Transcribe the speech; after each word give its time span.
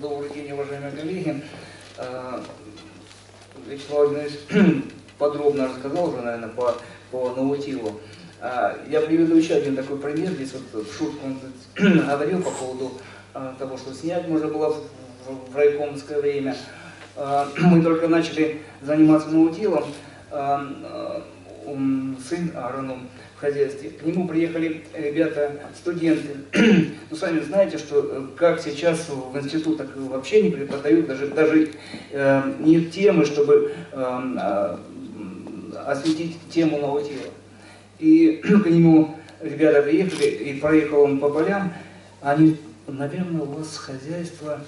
Добрый 0.00 0.30
день, 0.30 0.52
уважаемые 0.52 0.92
коллеги. 0.92 1.42
А, 1.96 2.40
Вячеслав 3.66 4.08
Владимирович 4.08 4.84
подробно 5.18 5.66
рассказал 5.66 6.10
уже, 6.10 6.22
наверное, 6.22 6.50
по, 6.50 6.76
по 7.10 7.34
Наутилу. 7.34 8.00
А, 8.40 8.78
Я 8.88 9.00
приведу 9.00 9.34
еще 9.34 9.54
один 9.54 9.74
такой 9.74 9.98
пример. 9.98 10.30
Здесь 10.30 10.52
вот 10.52 10.86
в 10.86 10.96
шутку 10.96 11.26
он 11.26 11.40
говорил 12.06 12.42
по 12.42 12.50
поводу 12.50 12.92
а, 13.34 13.56
того, 13.58 13.76
что 13.76 13.92
снять 13.92 14.28
можно 14.28 14.46
было 14.46 14.76
в, 15.26 15.56
райкомское 15.56 16.20
время. 16.20 16.56
Мы 17.58 17.82
только 17.82 18.06
начали 18.06 18.62
заниматься 18.80 19.30
наутилом. 19.30 19.84
Сын 22.28 22.52
агроном 22.54 23.08
хозяйстве. 23.40 23.90
К 23.90 24.02
нему 24.04 24.26
приехали 24.26 24.82
ребята, 24.94 25.52
студенты. 25.76 26.28
Ну, 27.10 27.16
сами 27.16 27.40
знаете, 27.40 27.78
что 27.78 28.00
э, 28.00 28.26
как 28.36 28.60
сейчас 28.60 29.08
в 29.08 29.38
институтах 29.38 29.88
вообще 29.96 30.42
не 30.42 30.50
преподают, 30.50 31.06
даже, 31.06 31.28
даже 31.28 31.70
э, 32.10 32.52
нет 32.60 32.90
темы, 32.90 33.24
чтобы 33.24 33.72
э, 33.92 33.96
а, 33.96 34.78
осветить 35.86 36.36
тему 36.50 36.78
наутила. 36.78 37.30
И 37.98 38.42
к 38.42 38.66
нему 38.66 39.16
ребята 39.40 39.82
приехали, 39.82 40.26
и 40.26 40.60
проехал 40.60 41.00
он 41.02 41.18
по 41.18 41.30
полям, 41.30 41.72
они, 42.20 42.58
наверное, 42.86 43.42
у 43.42 43.52
вас 43.52 43.76
хозяйство, 43.76 44.60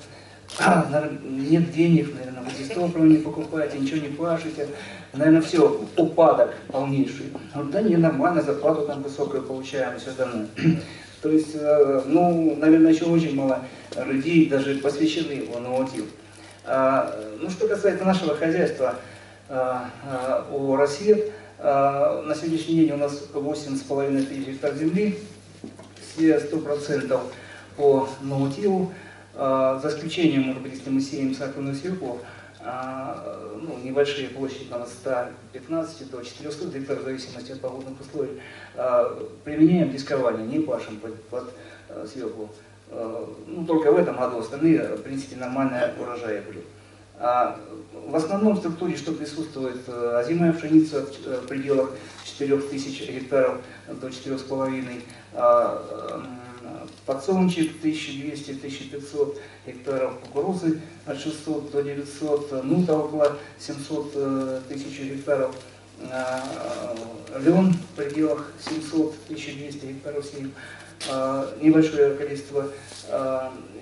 а, 0.59 1.11
нет 1.23 1.71
денег, 1.73 2.15
наверное, 2.15 2.43
вы 2.43 2.51
здесь 2.51 2.69
топливо 2.69 3.05
не 3.05 3.17
покупаете, 3.19 3.79
ничего 3.79 4.01
не 4.01 4.09
пашете, 4.09 4.69
наверное, 5.13 5.43
все, 5.43 5.81
упадок 5.97 6.55
полнейший. 6.69 7.33
Говорю, 7.55 7.71
да 7.71 7.83
не, 7.83 7.97
нормально, 7.97 8.43
зарплату 8.43 8.87
там 8.87 9.03
высокую 9.03 9.43
получаем, 9.43 9.99
все 9.99 10.11
остальное. 10.11 10.49
То 11.23 11.29
есть, 11.31 11.55
э, 11.55 12.03
ну, 12.07 12.57
наверное, 12.57 12.93
еще 12.93 13.05
очень 13.05 13.35
мало 13.35 13.61
людей 14.07 14.49
даже 14.49 14.77
посвящены 14.77 15.33
его 15.33 15.61
наутил. 15.61 16.07
А, 16.65 17.15
Ну, 17.41 17.51
что 17.51 17.69
касается 17.69 18.05
нашего 18.05 18.37
хозяйства, 18.37 18.97
а, 19.49 19.91
а, 20.05 20.47
у 20.53 20.77
а, 21.63 22.23
на 22.23 22.35
сегодняшний 22.35 22.77
день 22.77 22.93
у 22.93 22.97
нас 22.97 23.25
8,5 23.33 24.27
тысяч 24.27 24.47
гектар 24.47 24.75
земли, 24.75 25.19
все 26.01 26.39
100% 26.39 27.21
по 27.77 28.09
наутилу, 28.23 28.93
за 29.35 29.89
исключением, 29.89 30.43
может 30.43 30.63
быть, 30.63 30.75
если 30.75 30.91
мы 30.91 31.01
сеем 31.01 31.35
сахарную 31.35 31.75
свеклу, 31.75 32.21
а, 32.63 33.57
ну, 33.63 33.79
небольшие 33.83 34.29
площади, 34.29 34.65
там, 34.65 34.83
от 34.83 34.89
115 34.89 36.11
до 36.11 36.23
400 36.23 36.67
гектар, 36.67 36.99
в 36.99 37.05
зависимости 37.05 37.53
от 37.53 37.61
погодных 37.61 37.99
условий, 38.01 38.41
а, 38.77 39.19
применяем 39.45 39.91
дискование, 39.91 40.47
не 40.47 40.59
пашем 40.59 40.99
под, 40.99 41.23
под 41.25 41.55
а, 41.89 42.07
свеклу. 42.07 42.51
А, 42.91 43.33
Ну, 43.47 43.65
только 43.65 43.93
в 43.93 43.97
этом 43.99 44.17
году, 44.17 44.41
остальные, 44.41 44.97
в 44.97 45.03
принципе, 45.03 45.37
нормальные 45.37 45.95
урожаи 45.99 46.41
были. 46.41 46.63
А 47.19 47.59
в 48.07 48.17
основном 48.17 48.57
структуре 48.57 48.97
что 48.97 49.13
присутствует? 49.13 49.77
э, 49.89 50.17
Озимая 50.19 50.53
пшеница 50.55 51.03
в 51.03 51.27
э, 51.27 51.41
пределах 51.47 51.91
4000 52.25 53.11
гектаров 53.13 53.59
до 54.01 54.09
4,5, 54.09 55.03
а, 55.35 56.15
м, 56.15 56.27
подсолнечник 57.11 57.73
1200-1500 57.83 59.37
гектаров, 59.67 60.19
кукурузы 60.21 60.81
от 61.07 61.19
600 61.19 61.73
до 61.73 61.83
900, 61.83 62.65
нута 62.65 62.97
около 62.97 63.37
700 63.59 64.13
э, 64.15 64.61
тысяч 64.69 65.01
гектаров, 65.01 65.53
а, 66.09 66.95
лен 67.37 67.73
в 67.73 67.97
пределах 67.97 68.53
700-1200 68.65 69.89
гектаров 69.89 70.25
сеем, 70.25 70.53
а, 71.11 71.53
небольшое 71.61 72.15
количество 72.15 72.69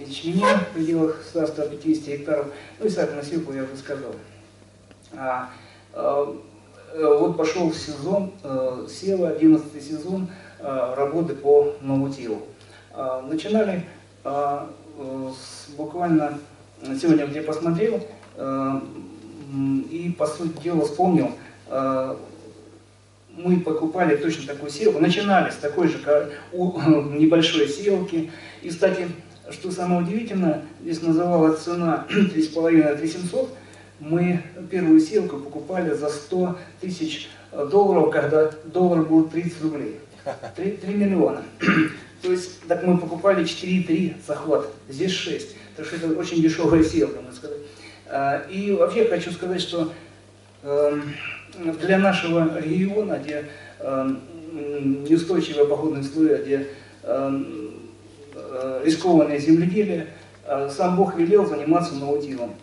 ячменя 0.01 0.59
в 0.59 0.75
пределах 0.75 1.23
100-150 1.35 2.07
гектаров, 2.07 2.47
ну 2.81 2.87
и 2.87 2.89
сахарную 2.89 3.25
свеклу 3.25 3.53
я 3.53 3.65
уже 3.65 3.77
сказал. 3.77 4.15
А, 5.15 5.51
э, 5.93 6.35
вот 6.95 7.37
пошел 7.37 7.73
сезон, 7.75 8.33
э, 8.43 8.87
сева, 8.89 9.29
11 9.29 9.83
сезон 9.83 10.29
э, 10.61 10.95
работы 10.97 11.35
по. 11.35 11.75
А, 11.83 12.43
Начинали 12.99 13.85
а, 14.25 14.69
э, 14.99 15.31
с 15.33 15.71
буквально, 15.77 16.39
сегодня 17.01 17.27
где 17.27 17.43
посмотрел, 17.43 18.05
э, 18.35 18.81
и 19.89 20.15
по 20.19 20.27
сути 20.27 20.61
дела 20.65 20.85
вспомнил, 20.85 21.31
э, 21.69 22.17
мы 23.37 23.61
покупали 23.61 24.17
точно 24.17 24.53
такую 24.53 24.73
сеялку, 24.73 24.99
начинали 24.99 25.51
с 25.51 25.57
такой 25.57 25.87
же 25.87 25.99
небольшой 26.53 27.69
сеялки. 27.69 28.33
И, 28.63 28.69
кстати, 28.69 29.07
что 29.51 29.71
самое 29.71 30.03
удивительное, 30.03 30.65
здесь 30.83 31.01
называлась 31.01 31.61
цена 31.61 32.05
3,5-3700, 32.11 33.49
мы 34.01 34.43
первую 34.73 34.99
сеялку 34.99 35.39
покупали 35.39 35.95
за 35.95 36.09
100 36.09 36.59
тысяч 36.81 37.31
долларов, 37.53 38.11
когда 38.11 38.51
доллар 38.65 39.05
был 39.05 39.29
30 39.29 39.63
рублей. 39.63 40.01
3, 40.57 40.71
3 40.73 40.95
миллиона. 40.95 41.43
То 42.23 42.33
есть, 42.33 42.61
так 42.67 42.85
мы 42.85 42.99
покупали 42.99 43.45
4,3 43.45 44.15
захват, 44.27 44.69
здесь 44.89 45.13
6. 45.13 45.57
Так 45.77 45.87
что 45.87 45.97
это 45.97 46.09
очень 46.19 46.43
дешевая 46.43 46.83
сеялка, 46.83 47.21
можно 47.21 47.33
сказать. 47.33 47.59
А, 48.07 48.45
И 48.51 48.73
вообще 48.73 49.05
хочу 49.05 49.31
сказать, 49.31 49.61
что 49.61 49.93
эм, 50.63 51.15
для 51.81 51.99
нашего 51.99 52.59
региона, 52.59 53.21
где 53.23 53.45
эм, 53.79 54.21
неустойчивые 55.09 55.67
погодные 55.67 56.01
условия, 56.03 56.39
где 56.39 56.67
эм, 57.05 57.73
э, 58.35 58.83
рискованное 58.85 59.39
земледелие, 59.39 60.09
э, 60.45 60.69
сам 60.75 60.97
Бог 60.97 61.17
велел 61.17 61.47
заниматься 61.47 61.95
наутилом. 61.95 62.55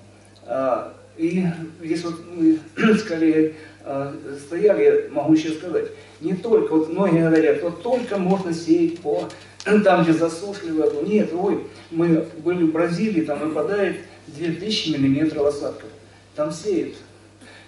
А, 0.45 0.93
И 1.17 1.45
здесь 1.81 2.03
вот 2.03 2.15
мы 2.35 2.59
с 2.75 3.03
коллегой 3.03 3.55
стояли, 4.47 5.09
могу 5.12 5.34
еще 5.34 5.51
сказать, 5.51 5.91
не 6.22 6.34
только, 6.34 6.73
вот 6.73 6.90
многие 6.90 7.28
говорят, 7.29 7.62
вот 7.62 7.84
только 7.84 8.18
можно 8.18 8.53
сеять 8.53 9.00
по 9.00 9.28
там, 9.84 10.03
где 10.03 10.13
засушливо, 10.13 11.03
нет, 11.03 11.31
ой, 11.34 11.68
мы 11.91 12.25
были 12.44 12.63
в 12.63 12.72
Бразилии, 12.72 13.22
там 13.22 13.40
выпадает 13.40 13.97
2000 14.28 14.90
миллиметров 14.90 15.47
осадков, 15.47 15.90
там 16.35 16.51
сеют 16.51 16.96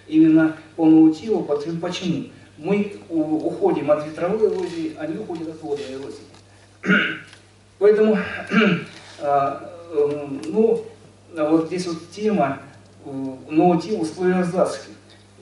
именно 0.08 0.56
по 0.76 0.86
наутилу, 0.86 1.42
почему? 1.42 2.28
Мы 2.56 2.96
уходим 3.08 3.90
от 3.90 4.04
ветровой 4.04 4.48
эрозии, 4.48 4.96
они 4.98 5.18
уходят 5.18 5.48
от 5.48 5.62
водной 5.62 5.86
эрозии. 5.92 6.24
Поэтому, 7.78 8.18
а, 9.20 9.72
эм, 9.92 10.40
ну, 10.46 10.84
а 11.36 11.48
вот 11.48 11.66
здесь 11.66 11.86
вот 11.86 12.10
тема 12.10 12.58
э, 13.04 13.10
наутил 13.48 14.00
условия 14.00 14.42
засухи. 14.42 14.90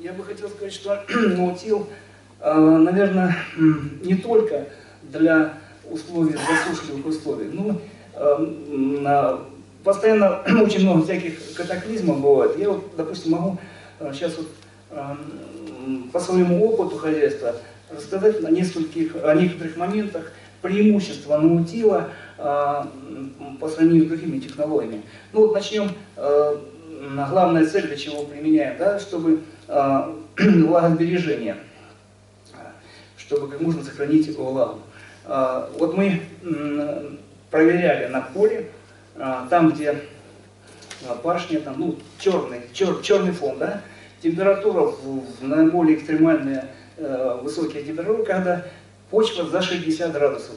Я 0.01 0.13
бы 0.13 0.25
хотел 0.25 0.49
сказать, 0.49 0.73
что 0.73 1.03
наутил, 1.09 1.89
наверное, 2.41 3.37
не 4.03 4.15
только 4.17 4.67
для 5.03 5.55
условий, 5.91 6.35
засушливых 6.37 7.07
условий, 7.07 7.51
на- 8.15 9.41
постоянно 9.85 10.43
очень 10.63 10.83
много 10.83 11.05
всяких 11.05 11.55
катаклизмов 11.55 12.21
бывает. 12.21 12.59
Я 12.59 12.71
вот, 12.71 12.91
допустим, 12.97 13.33
могу 13.33 13.59
сейчас 14.13 14.37
вот 14.37 14.49
эм, 14.91 16.11
по 16.13 16.21
своему 16.21 16.65
опыту 16.67 16.97
хозяйства 16.99 17.57
рассказать 17.91 18.43
на 18.43 18.49
нескольких, 18.49 19.17
о 19.25 19.35
некоторых 19.35 19.77
моментах 19.77 20.33
преимущества 20.61 21.39
наутила 21.39 22.09
э, 22.37 22.85
по 23.61 23.69
сравнению 23.69 24.07
с 24.07 24.09
другими 24.09 24.41
технологиями. 24.41 25.03
Ну 25.33 25.43
вот 25.43 25.55
начнем, 25.55 25.91
э, 26.17 26.57
главная 27.31 27.65
цель, 27.67 27.87
для 27.87 27.97
чего 27.97 28.25
применяем, 28.25 28.77
да, 28.79 28.99
чтобы 28.99 29.41
влагосбережение, 30.39 31.57
э, 32.53 32.57
чтобы 33.17 33.49
как 33.49 33.61
можно 33.61 33.83
сохранить 33.83 34.35
влагу. 34.37 34.81
Э, 35.25 35.69
Вот 35.79 35.97
мы 35.97 36.23
проверяли 37.51 38.07
на 38.07 38.21
поле, 38.21 38.71
э, 39.17 39.47
там, 39.51 39.71
где 39.73 40.03
а, 41.09 41.15
пашня, 41.15 41.61
там, 41.61 41.75
ну, 41.79 41.97
черный, 42.19 42.63
чер- 42.73 43.03
черный 43.03 43.33
фон, 43.33 43.59
да, 43.59 43.83
температура 44.23 44.83
в, 44.83 45.21
в 45.41 45.45
наиболее 45.47 45.99
экстремальные 45.99 46.69
э, 46.97 47.39
высокие 47.43 47.85
температуры, 47.85 48.25
когда 48.25 48.65
почва 49.11 49.47
за 49.47 49.61
60 49.61 50.11
градусов. 50.13 50.57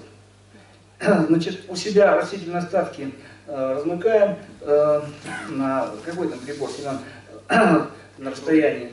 Значит, 0.99 1.65
у 1.67 1.75
себя 1.75 2.15
растительные 2.15 2.59
остатки 2.59 3.13
э, 3.47 3.73
размыкаем 3.75 4.37
э, 4.61 5.01
на 5.49 5.89
какой 6.05 6.29
там 6.29 6.39
прибор, 6.39 6.69
Семен, 6.69 6.99
на 7.49 7.87
расстоянии. 8.31 8.89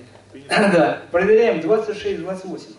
Да, 0.48 1.02
проверяем 1.10 1.60
26-28. 1.60 2.74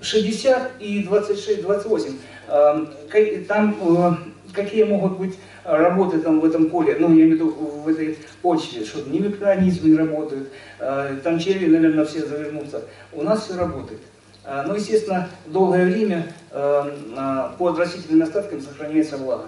60 0.00 0.72
и 0.80 1.02
26-28. 1.02 2.14
Э, 2.48 2.86
ка- 3.08 3.44
Там 3.48 3.76
э, 3.80 4.52
какие 4.52 4.84
могут 4.84 5.18
быть 5.18 5.36
работы 5.64 6.20
там 6.20 6.40
в 6.40 6.44
этом 6.44 6.70
поле, 6.70 6.96
ну, 7.00 7.08
я 7.08 7.24
имею 7.24 7.30
в 7.30 7.32
виду 7.32 7.50
в 7.50 7.88
этой 7.88 8.16
почве, 8.40 8.84
что 8.84 9.00
ни 9.08 9.18
микроорганизмы 9.18 9.90
не 9.90 9.96
работают, 9.96 10.48
э, 10.78 11.18
там 11.24 11.38
черви, 11.38 11.66
наверное, 11.66 12.04
все 12.04 12.24
завернутся. 12.24 12.82
У 13.12 13.22
нас 13.22 13.44
все 13.44 13.56
работает. 13.56 14.00
А, 14.44 14.62
Ну, 14.62 14.74
естественно, 14.76 15.28
долгое 15.46 15.86
время 15.86 16.32
э, 16.52 16.90
э, 17.16 17.56
под 17.58 17.78
растительными 17.78 18.22
остатками 18.24 18.60
сохраняется 18.60 19.16
влага. 19.16 19.46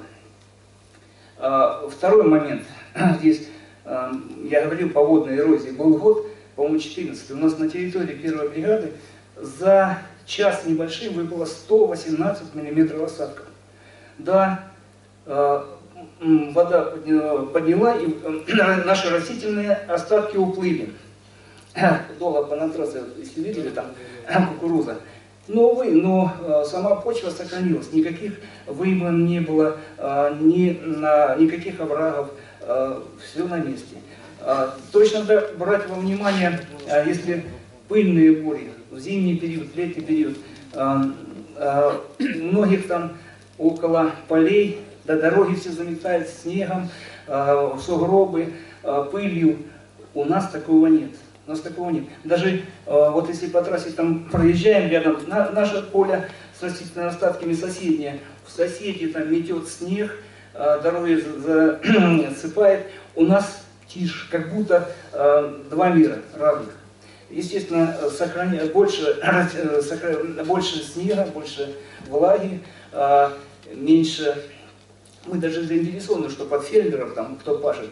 Второй 1.90 2.24
момент. 2.24 2.64
Здесь 3.20 3.46
я 3.88 4.64
говорил 4.64 4.90
по 4.90 5.02
водной 5.02 5.36
эрозии. 5.36 5.70
Был 5.70 5.96
год, 5.96 6.26
по-моему, 6.56 6.78
14. 6.78 7.30
У 7.30 7.36
нас 7.36 7.58
на 7.58 7.70
территории 7.70 8.14
первой 8.14 8.48
бригады 8.48 8.92
за 9.36 9.98
час 10.26 10.64
небольшим 10.66 11.14
выпало 11.14 11.44
118 11.46 12.54
миллиметров 12.54 13.02
осадков. 13.02 13.46
Да, 14.18 14.64
вода 15.24 16.92
подняла, 17.52 17.96
и 17.96 18.08
наши 18.84 19.10
растительные 19.10 19.72
остатки 19.72 20.36
уплыли. 20.36 20.92
Долго 22.18 22.44
понадтраться, 22.44 23.04
если 23.16 23.42
видели, 23.42 23.70
там 23.70 23.86
кукуруза. 24.48 24.98
Но, 25.46 25.70
увы, 25.70 25.92
но 25.92 26.64
сама 26.66 26.96
почва 26.96 27.30
сохранилась, 27.30 27.90
никаких 27.92 28.34
выман 28.66 29.24
не 29.24 29.40
было, 29.40 29.78
ни, 29.98 30.78
на, 30.84 31.36
никаких 31.36 31.80
оврагов, 31.80 32.30
все 32.68 33.44
на 33.44 33.58
месте. 33.58 33.96
Точно 34.92 35.20
надо 35.20 35.50
брать 35.58 35.88
во 35.88 35.96
внимание, 35.96 36.60
если 37.06 37.44
пыльные 37.88 38.42
бури, 38.42 38.70
в 38.90 38.98
зимний 38.98 39.36
период, 39.36 39.72
в 39.72 39.76
летний 39.76 40.02
период, 40.02 40.36
многих 42.18 42.86
там 42.86 43.12
около 43.58 44.12
полей 44.28 44.80
до 45.08 45.18
дороги 45.18 45.54
все 45.54 45.70
заметает 45.70 46.28
снегом, 46.28 46.88
э, 47.26 47.70
сугробы, 47.84 48.52
э, 48.82 49.04
пылью. 49.10 49.58
У 50.14 50.24
нас 50.24 50.50
такого 50.50 50.86
нет. 50.86 51.10
У 51.46 51.50
нас 51.50 51.60
такого 51.60 51.90
нет. 51.90 52.04
Даже 52.24 52.50
э, 52.50 52.60
вот 52.86 53.28
если 53.28 53.48
по 53.48 53.62
трассе 53.62 53.90
там 53.90 54.24
проезжаем 54.24 54.90
рядом, 54.90 55.18
на, 55.26 55.50
наше 55.50 55.82
поле 55.82 56.28
с 56.58 56.62
растительными 56.62 57.08
остатками 57.08 57.54
соседнее, 57.54 58.20
в 58.46 58.50
соседи 58.50 59.08
там 59.08 59.32
метет 59.32 59.66
снег, 59.68 60.10
э, 60.10 60.14
дороги 60.58 61.14
засыпает, 62.34 62.86
у 63.14 63.24
нас 63.24 63.62
тишь, 63.86 64.28
как 64.30 64.52
будто 64.52 64.90
э, 65.12 65.62
два 65.70 65.90
мира 65.90 66.18
равных. 66.34 66.74
Естественно, 67.30 67.96
сохраня, 68.10 68.66
больше, 68.66 69.18
э, 69.22 70.44
больше 70.44 70.82
снега, 70.82 71.24
больше 71.26 71.74
влаги, 72.08 72.60
э, 72.92 73.30
меньше 73.74 74.44
мы 75.26 75.38
даже 75.38 75.62
заинтересованы, 75.62 76.30
что 76.30 76.44
под 76.46 76.64
фермеров, 76.64 77.14
там, 77.14 77.36
кто 77.36 77.58
пашет, 77.58 77.90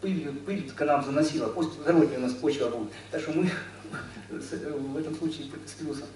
пыль, 0.00 0.32
пыль 0.44 0.70
к 0.70 0.84
нам 0.84 1.04
заносила, 1.04 1.48
пусть 1.48 1.82
дороги 1.84 2.16
у 2.16 2.20
нас 2.20 2.32
почва 2.32 2.68
будет. 2.68 2.90
Так 3.10 3.20
что 3.20 3.32
мы 3.32 3.48
в 4.30 4.96
этом 4.96 5.14
случае 5.14 5.46
с 5.66 5.72
плюсом. 5.72 6.06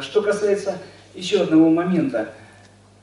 Что 0.00 0.22
касается 0.22 0.78
еще 1.14 1.42
одного 1.42 1.68
момента, 1.68 2.32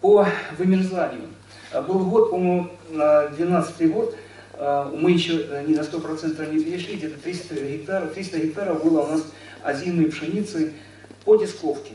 по 0.01 0.25
вымерзанию. 0.57 1.27
А, 1.71 1.81
был 1.81 2.05
год, 2.05 2.31
по-моему, 2.31 2.69
12 2.89 3.91
год, 3.91 4.15
а, 4.53 4.91
мы 4.93 5.11
еще 5.11 5.63
не 5.67 5.75
на 5.75 5.81
100% 5.81 6.53
не 6.53 6.63
перешли, 6.63 6.95
где-то 6.95 7.19
300 7.21 7.55
гектаров, 7.55 8.13
300 8.13 8.39
гектаров 8.39 8.83
было 8.83 9.01
у 9.01 9.07
нас 9.07 9.23
озимой 9.63 10.11
пшеницы 10.11 10.73
по 11.23 11.37
дисковке. 11.37 11.93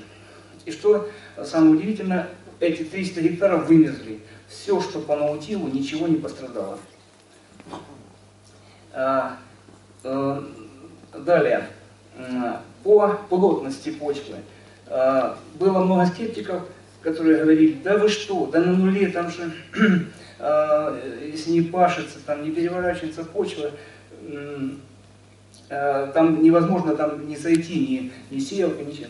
И 0.64 0.72
что 0.72 1.08
самое 1.44 1.74
удивительное, 1.74 2.28
эти 2.58 2.84
300 2.84 3.20
гектаров 3.20 3.66
вымерзли 3.66 4.20
все, 4.48 4.80
что 4.80 5.00
по 5.00 5.16
наутилу, 5.16 5.68
ничего 5.68 6.08
не 6.08 6.16
пострадало. 6.16 6.78
А, 8.92 9.36
э, 10.04 10.42
далее, 11.18 11.68
по 12.82 13.08
плотности 13.28 13.90
почвы. 13.90 14.36
Было 15.58 15.80
много 15.80 16.06
скептиков, 16.06 16.62
которые 17.10 17.38
говорили, 17.38 17.78
да 17.82 17.96
вы 17.96 18.08
что, 18.08 18.46
да 18.46 18.60
на 18.60 18.72
нуле 18.72 19.08
там 19.08 19.30
же, 19.30 19.52
а, 20.38 20.98
если 21.24 21.50
не 21.50 21.62
пашется, 21.62 22.18
там 22.24 22.44
не 22.44 22.50
переворачивается 22.50 23.24
почва, 23.24 23.70
там 25.68 26.42
невозможно 26.42 26.94
там 26.94 27.26
не 27.26 27.36
зайти, 27.36 28.12
ни, 28.30 28.34
ни 28.34 28.38
сеялка, 28.38 28.82
ничем. 28.84 29.08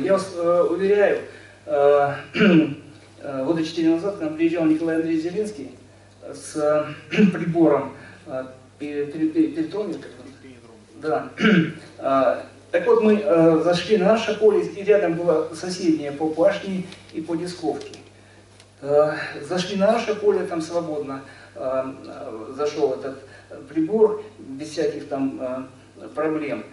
Я 0.00 0.14
вас 0.14 0.32
э, 0.34 0.66
уверяю, 0.70 1.20
Э, 1.66 2.16
года 3.44 3.64
четыре 3.64 3.94
назад 3.94 4.18
к 4.18 4.20
нам 4.20 4.36
приезжал 4.36 4.66
Николай 4.66 4.96
Андреевич 4.96 5.24
Зеленский 5.24 5.70
с 6.22 6.56
э, 6.56 6.84
прибором 7.32 7.94
э, 8.26 8.44
перитрометр. 8.78 10.08
Да. 11.00 11.28
Так 12.74 12.88
вот, 12.88 13.02
мы 13.04 13.22
зашли 13.62 13.98
на 13.98 14.06
наше 14.06 14.36
поле, 14.36 14.66
и 14.66 14.82
рядом 14.82 15.14
было 15.14 15.48
соседнее 15.54 16.10
по 16.10 16.26
башне 16.26 16.82
и 17.12 17.20
по 17.20 17.36
дисковке. 17.36 18.00
Зашли 19.48 19.76
на 19.76 19.92
наше 19.92 20.16
поле, 20.16 20.44
там 20.44 20.60
свободно 20.60 21.22
зашел 21.54 22.94
этот 22.94 23.22
прибор, 23.68 24.24
без 24.40 24.70
всяких 24.70 25.08
там 25.08 25.68
проблем. 26.16 26.64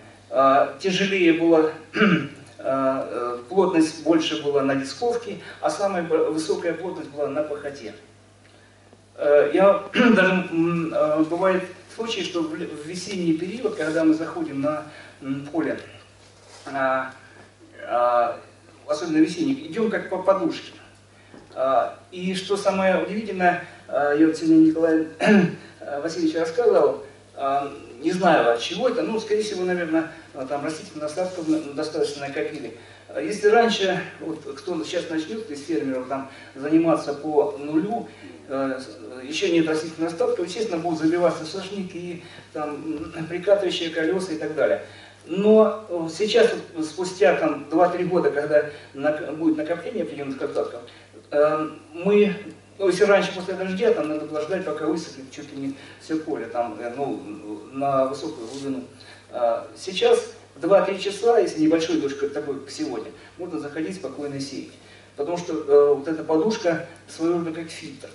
Тяжелее 0.80 1.33
было 1.33 1.71
Э, 2.63 3.07
э, 3.09 3.38
плотность 3.50 4.03
больше 4.03 4.44
была 4.44 4.62
на 4.62 4.75
дисковке, 4.75 5.39
а 5.62 5.69
самая 5.71 6.03
высокая 6.03 6.74
плотность 6.74 7.09
была 7.09 7.27
на 7.27 7.42
пахоте. 7.42 7.95
Э, 9.15 9.50
я 9.51 9.83
даже 9.94 10.48
бывает 11.27 11.63
случаи, 11.95 12.21
что 12.21 12.44
в 12.44 12.53
весенний 12.86 13.33
период, 13.33 13.75
когда 13.75 14.03
мы 14.03 14.13
заходим 14.13 14.62
на 14.62 14.83
поле, 15.52 15.80
а, 16.66 17.14
а, 17.84 18.40
особенно 18.88 19.18
весенний, 19.18 19.54
идем 19.54 19.90
как 19.90 20.10
по 20.10 20.20
подушке. 20.20 20.74
А, 21.54 22.00
и 22.12 22.34
что 22.36 22.58
самое 22.58 23.04
удивительное, 23.04 23.66
я 23.88 24.26
вот 24.26 24.38
сегодня 24.38 24.68
Николай 24.68 25.08
Васильевич 26.02 26.36
рассказывал, 26.36 27.04
не 28.00 28.12
знаю 28.12 28.54
от 28.54 28.62
чего 28.62 28.88
это, 28.88 29.04
ну, 29.04 29.20
скорее 29.20 29.44
всего, 29.44 29.66
наверное, 29.66 30.12
там 30.48 30.64
растительных 30.64 31.04
остатков 31.04 31.46
достаточно 31.76 32.28
накопили. 32.28 32.78
Если 33.20 33.48
раньше, 33.48 34.02
вот, 34.22 34.40
кто 34.58 34.82
сейчас 34.84 35.10
начнет 35.10 35.50
из 35.50 35.66
фермеров 35.66 36.08
там, 36.08 36.32
заниматься 36.56 37.14
по 37.14 37.58
нулю, 37.58 38.08
э, 38.48 38.80
еще 39.24 39.50
нет 39.50 39.68
растительных 39.68 40.12
остатков, 40.12 40.46
естественно, 40.46 40.78
будут 40.78 41.00
забиваться 41.00 41.46
сошники, 41.46 42.24
там, 42.54 43.12
прикатывающие 43.30 43.90
колеса 43.90 44.34
и 44.34 44.38
так 44.38 44.56
далее. 44.56 44.86
Но 45.26 46.10
сейчас, 46.12 46.52
вот, 46.76 46.86
спустя 46.86 47.36
там, 47.36 47.68
2-3 47.70 48.06
года, 48.06 48.32
когда 48.32 48.70
будет 49.34 49.58
накопление 49.58 50.04
определенных 50.04 50.42
остатков, 50.42 50.82
э, 51.32 51.70
мы 51.94 52.36
ну, 52.82 52.88
если 52.88 53.04
раньше 53.04 53.32
после 53.36 53.54
дождя, 53.54 53.94
там 53.94 54.08
надо 54.08 54.26
было 54.26 54.42
ждать, 54.42 54.66
пока 54.66 54.88
высохнет 54.88 55.30
чуть 55.30 55.54
ли 55.54 55.62
не 55.62 55.76
все 56.00 56.16
поле, 56.16 56.48
там, 56.48 56.80
э, 56.80 56.92
ну, 56.98 57.22
на 57.74 58.06
высокую 58.06 58.48
глубину. 58.48 58.86
А 59.30 59.68
сейчас 59.75 60.34
2-3 60.60 60.98
часа, 60.98 61.38
если 61.38 61.62
небольшой 61.62 62.01
дождь, 62.01 62.18
как 62.18 62.34
такой, 62.34 62.60
как 62.60 62.72
сегодня, 62.72 63.12
можно 63.38 63.60
заходить 63.60 63.98
спокойно 63.98 64.40
сеять. 64.40 64.72
Потому 65.16 65.38
что 65.38 65.54
э, 65.54 65.94
вот 65.94 66.08
эта 66.08 66.24
подушка 66.24 66.88
своего 67.08 67.40
рода 67.40 67.51
как 67.51 67.70
фильтр. 67.70 68.10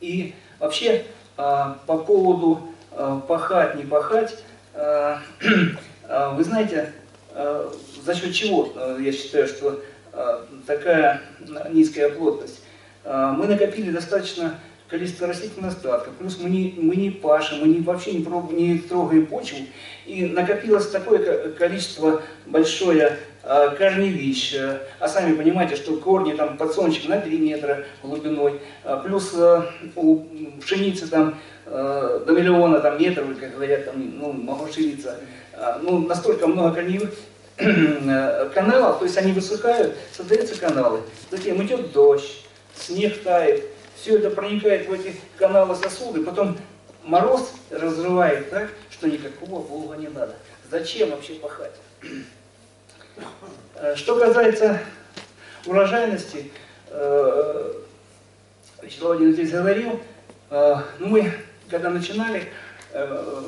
И 0.00 0.34
вообще 0.58 1.04
э, 1.36 1.74
по 1.86 1.98
поводу 1.98 2.62
э, 2.92 3.20
пахать, 3.28 3.74
не 3.74 3.84
пахать, 3.84 4.32
э, 4.32 4.36
э, 4.36 4.51
вы 6.34 6.44
знаете, 6.44 6.92
э, 7.34 7.70
за 8.04 8.14
счет 8.14 8.34
чего 8.34 8.72
э, 8.74 8.98
я 9.00 9.12
считаю, 9.12 9.46
что 9.46 9.82
э, 10.12 10.44
такая 10.66 11.22
низкая 11.70 12.10
плотность. 12.10 12.60
Мы 13.04 13.48
накопили 13.48 13.90
достаточно 13.90 14.60
количество 14.86 15.26
растительных 15.26 15.72
остатков, 15.72 16.14
плюс 16.14 16.38
мы 16.38 16.48
не, 16.50 16.74
мы 16.76 16.94
не 16.94 17.10
пашем, 17.10 17.62
мы 17.62 17.66
не, 17.66 17.80
вообще 17.80 18.12
не, 18.12 18.24
проб, 18.24 18.52
не 18.52 18.78
трогаем 18.78 19.26
почву, 19.26 19.58
и 20.06 20.26
накопилось 20.26 20.88
такое 20.88 21.50
количество 21.54 22.22
большое 22.46 23.18
а, 23.44 23.70
корневищ, 23.70 24.54
а 24.98 25.08
сами 25.08 25.34
понимаете, 25.34 25.76
что 25.76 25.96
корни 25.96 26.32
там 26.34 26.56
подсолнечник 26.56 27.08
на 27.08 27.20
3 27.20 27.38
метра 27.38 27.84
глубиной, 28.02 28.60
а, 28.84 28.98
плюс 28.98 29.34
у 29.96 30.26
пшеницы 30.60 31.08
там 31.08 31.38
до 31.64 32.26
миллиона 32.28 32.80
там, 32.80 33.00
метров, 33.00 33.26
как 33.38 33.54
говорят, 33.54 33.84
там, 33.84 34.18
ну, 34.18 34.32
могу 34.32 34.66
шириться, 34.72 35.18
ну, 35.80 35.98
настолько 36.00 36.46
много 36.48 36.74
корневых 36.74 37.10
каналов, 37.56 38.98
то 38.98 39.04
есть 39.04 39.16
они 39.16 39.32
высыхают, 39.32 39.96
создаются 40.12 40.58
каналы, 40.58 41.00
затем 41.30 41.62
идет 41.62 41.92
дождь, 41.92 42.44
снег 42.74 43.22
тает, 43.22 43.64
все 43.94 44.18
это 44.18 44.30
проникает 44.30 44.88
в 44.88 44.92
эти 44.92 45.14
каналы 45.36 45.76
сосуды, 45.76 46.24
потом 46.24 46.58
мороз 47.04 47.52
разрывает 47.70 48.50
так, 48.50 48.68
что 48.90 49.08
никакого 49.08 49.62
Бога 49.62 49.96
не 49.96 50.08
надо. 50.08 50.34
Зачем 50.68 51.10
вообще 51.10 51.34
пахать? 51.34 51.74
Э, 53.82 53.96
что 53.96 54.16
касается 54.16 54.78
урожайности, 55.66 56.52
э, 56.86 57.72
Вячеслав 58.80 59.08
Владимирович 59.08 59.40
здесь 59.40 59.50
говорил, 59.50 60.00
э, 60.50 60.76
ну 61.00 61.08
мы, 61.08 61.32
когда 61.68 61.90
начинали, 61.90 62.48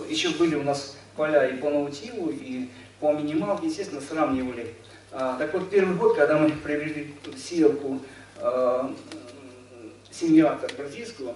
еще 0.08 0.30
были 0.30 0.56
у 0.56 0.62
нас 0.62 0.96
поля 1.14 1.46
и 1.46 1.56
по 1.58 1.70
наутилу, 1.70 2.30
и 2.30 2.68
по 2.98 3.12
минималке, 3.12 3.66
естественно, 3.66 4.00
сравнивали. 4.00 4.74
Так 5.10 5.52
вот, 5.52 5.68
первый 5.68 5.94
год, 5.96 6.16
когда 6.16 6.38
мы 6.38 6.50
приобрели 6.50 7.14
сеялку 7.36 8.00
семья 10.10 10.58
бразильскую, 10.78 11.34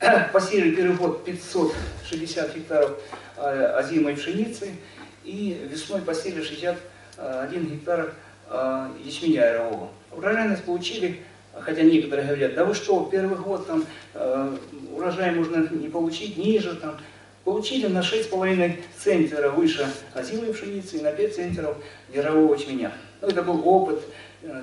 посеяли 0.32 0.74
первый 0.74 0.96
год 0.96 1.24
560 1.24 2.56
гектаров 2.56 2.98
озимой 3.36 4.16
пшеницы 4.16 4.74
и 5.22 5.68
весной 5.70 6.02
посеяли 6.02 6.42
61 7.16 7.66
гектар 7.66 8.12
ячменя 9.04 9.46
ярового. 9.46 9.88
Урожайность 10.12 10.64
получили, 10.64 11.20
хотя 11.52 11.82
некоторые 11.82 12.26
говорят, 12.26 12.54
да 12.54 12.64
вы 12.64 12.74
что, 12.74 13.08
первый 13.10 13.38
год 13.38 13.66
там 13.66 13.84
урожай 14.94 15.32
можно 15.32 15.68
не 15.74 15.88
получить 15.88 16.36
ниже, 16.36 16.76
там, 16.76 16.96
получили 17.44 17.86
на 17.86 18.00
6,5 18.00 18.76
центнера 18.98 19.50
выше 19.50 19.86
озимой 20.14 20.52
пшеницы 20.52 20.98
и 20.98 21.02
на 21.02 21.12
5 21.12 21.34
центнеров 21.34 21.76
ярового 22.12 22.54
ячменя. 22.54 22.92
Ну, 23.20 23.28
это 23.28 23.42
был 23.42 23.66
опыт, 23.66 24.00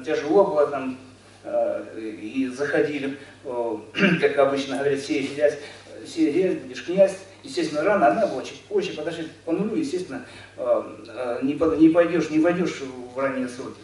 тяжело 0.06 0.46
было 0.46 0.68
там 0.68 0.98
Э, 1.44 1.84
и 2.00 2.48
заходили, 2.48 3.18
как 3.44 4.38
обычно 4.38 4.78
говорят, 4.78 5.00
сеять 5.02 5.36
грязь, 5.36 5.58
сеять 6.08 6.36
грязь, 6.36 6.58
будешь 6.60 6.86
князь. 6.86 7.18
Естественно, 7.44 7.84
рано 7.84 8.26
была 8.28 8.42
чуть 8.44 8.62
позже, 8.62 8.94
подожди 8.94 9.28
по 9.46 9.52
нулю, 9.52 9.76
естественно, 9.76 10.26
э, 10.58 10.84
э, 11.08 11.40
не, 11.44 11.90
пойдешь, 11.90 12.30
не 12.30 12.40
войдешь 12.40 12.82
в 13.14 13.20
ранние 13.20 13.50
сроки. 13.50 13.80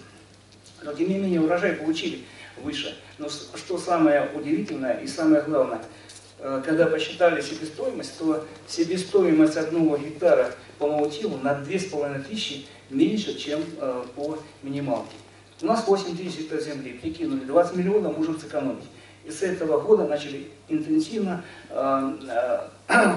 Но 0.81 0.93
тем 0.93 1.09
не 1.09 1.17
менее 1.17 1.41
урожай 1.41 1.73
получили 1.73 2.23
выше. 2.61 2.97
Но 3.17 3.27
что 3.29 3.77
самое 3.77 4.29
удивительное 4.33 4.99
и 4.99 5.07
самое 5.07 5.41
главное, 5.41 5.81
когда 6.37 6.85
посчитали 6.85 7.41
себестоимость, 7.41 8.17
то 8.17 8.45
себестоимость 8.65 9.57
одного 9.57 9.97
гектара 9.97 10.51
по 10.77 10.87
наутилу 10.87 11.37
на 11.37 11.55
2500 11.55 12.65
меньше, 12.89 13.37
чем 13.37 13.61
по 14.15 14.39
минималке. 14.63 15.15
У 15.61 15.65
нас 15.65 15.85
8 15.85 16.15
тысяч 16.15 16.39
гектар 16.39 16.61
земли, 16.61 16.93
прикинули, 16.93 17.41
20 17.41 17.75
миллионов 17.75 18.17
можем 18.17 18.39
сэкономить. 18.39 18.85
И 19.25 19.31
с 19.31 19.43
этого 19.43 19.81
года 19.81 20.07
начали 20.07 20.47
интенсивно 20.69 21.43
э, 21.69 22.17
э, 22.87 23.15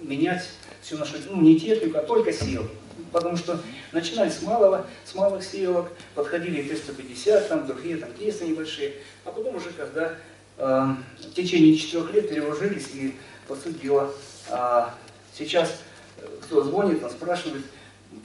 менять 0.00 0.48
всю 0.82 0.98
нашу, 0.98 1.16
ну 1.30 1.40
не 1.40 1.58
технику, 1.58 1.98
а 1.98 2.02
только 2.02 2.32
силы. 2.32 2.68
Потому 3.12 3.36
что 3.36 3.60
начинали 3.92 4.28
с 4.28 4.42
малого, 4.42 4.86
с 5.04 5.14
малых 5.14 5.42
сеялок, 5.42 5.90
подходили 6.14 6.62
350, 6.62 7.48
там 7.48 7.66
другие 7.66 7.96
там 7.96 8.12
300 8.12 8.44
небольшие, 8.44 8.94
а 9.24 9.30
потом 9.30 9.56
уже 9.56 9.70
когда 9.70 10.14
э, 10.58 10.94
в 11.20 11.34
течение 11.34 11.76
четырех 11.76 12.12
лет 12.12 12.28
перевожились 12.28 12.88
и, 12.94 13.14
по 13.46 13.54
сути 13.54 13.78
дела, 13.78 14.10
э, 14.50 14.84
сейчас 15.32 15.80
э, 16.18 16.26
кто 16.42 16.62
звонит, 16.62 17.02
он 17.02 17.10
спрашивает, 17.10 17.64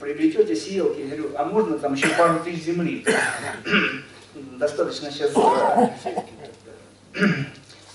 приобретете 0.00 0.56
сеялки, 0.56 1.00
я 1.00 1.06
говорю, 1.06 1.30
а 1.36 1.44
можно 1.44 1.78
там 1.78 1.94
еще 1.94 2.08
пару 2.08 2.40
тысяч 2.40 2.64
земли? 2.64 3.06
Достаточно 4.34 5.10
сейчас. 5.10 5.32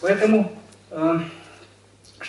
Поэтому, 0.02 0.58
э, 0.92 1.20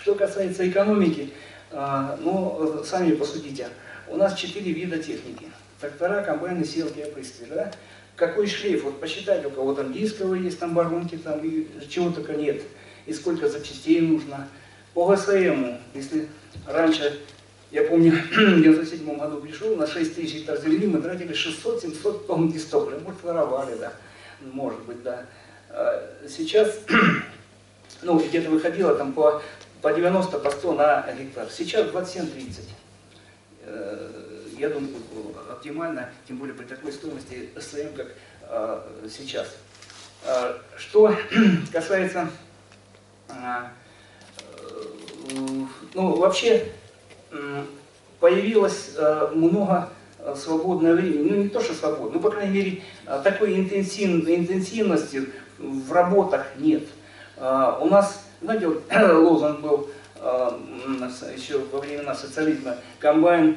что 0.00 0.14
касается 0.14 0.69
экономики, 0.69 1.30
э, 1.71 2.16
ну, 2.21 2.83
сами 2.85 3.14
посудите, 3.14 3.69
у 4.09 4.16
нас 4.16 4.35
четыре 4.35 4.73
вида 4.73 4.99
техники. 4.99 5.47
Трактора, 5.80 6.23
комбайны, 6.23 6.64
сеялки, 6.64 7.00
опрыскиватели, 7.00 7.54
да? 7.54 7.73
Какой 8.16 8.47
шлейф? 8.47 8.85
Вот 8.85 9.00
посчитайте, 9.00 9.47
у 9.47 9.50
кого 9.50 9.75
там 9.75 9.92
дисковые 9.92 10.45
есть, 10.45 10.59
там 10.59 10.75
барунки, 10.75 11.16
там 11.16 11.40
и 11.42 11.66
чего 11.88 12.11
только 12.11 12.35
нет. 12.35 12.62
И 13.07 13.14
сколько 13.14 13.49
запчастей 13.49 14.00
нужно. 14.00 14.49
По 14.92 15.07
ГСМу, 15.07 15.78
если 15.95 16.28
раньше 16.66 17.19
я 17.71 17.85
помню, 17.85 18.12
в 18.33 18.62
97 18.62 19.16
году 19.16 19.40
пришел, 19.40 19.76
на 19.76 19.87
6 19.87 20.14
тысяч 20.14 20.35
гектар 20.35 20.61
земли 20.61 20.87
мы 20.87 21.00
тратили 21.00 21.33
600-700 21.33 22.26
тонн 22.26 22.50
дистополя. 22.50 22.99
Может, 22.99 23.23
воровали, 23.23 23.76
да, 23.76 23.92
может 24.40 24.80
быть, 24.83 25.02
да. 25.02 25.25
А 25.71 26.11
сейчас, 26.28 26.80
ну, 28.02 28.19
где-то 28.19 28.50
выходило 28.50 28.95
там 28.97 29.12
по, 29.12 29.40
по 29.82 29.92
90, 29.92 30.38
по 30.38 30.50
100 30.50 30.72
на 30.75 31.06
гектар. 31.18 31.49
Сейчас 31.50 31.87
27-30. 31.87 32.60
Э, 33.62 34.10
я 34.58 34.68
думаю, 34.68 34.94
оптимально, 35.50 36.10
тем 36.26 36.38
более 36.38 36.54
при 36.54 36.64
такой 36.64 36.92
стоимости 36.92 37.50
СМ, 37.58 37.94
как 37.96 38.08
а, 38.42 38.87
сейчас. 39.08 39.56
А, 40.26 40.58
что 40.76 41.14
касается, 41.72 42.28
э, 43.28 43.32
ну, 45.94 46.16
вообще, 46.16 46.72
появилось 48.20 48.92
э, 48.96 49.30
много 49.34 49.88
э, 50.18 50.34
свободного 50.37 50.94
времени, 50.94 51.30
ну 51.30 51.42
не 51.44 51.49
то, 51.49 51.60
что 51.60 51.75
свободно, 51.75 52.14
ну 52.14 52.20
по 52.20 52.30
крайней 52.30 52.52
мере 52.52 52.82
э, 53.06 53.20
такой 53.25 53.56
интенсивности 53.56 55.28
в 55.58 55.92
работах 55.92 56.46
нет. 56.58 56.84
У 57.40 57.87
нас, 57.87 58.26
знаете, 58.42 58.68
вот, 58.68 58.82
лозунг 58.90 59.61
был 59.61 59.88
еще 61.35 61.59
во 61.73 61.80
времена 61.80 62.14
социализма, 62.14 62.76
комбайн 62.99 63.56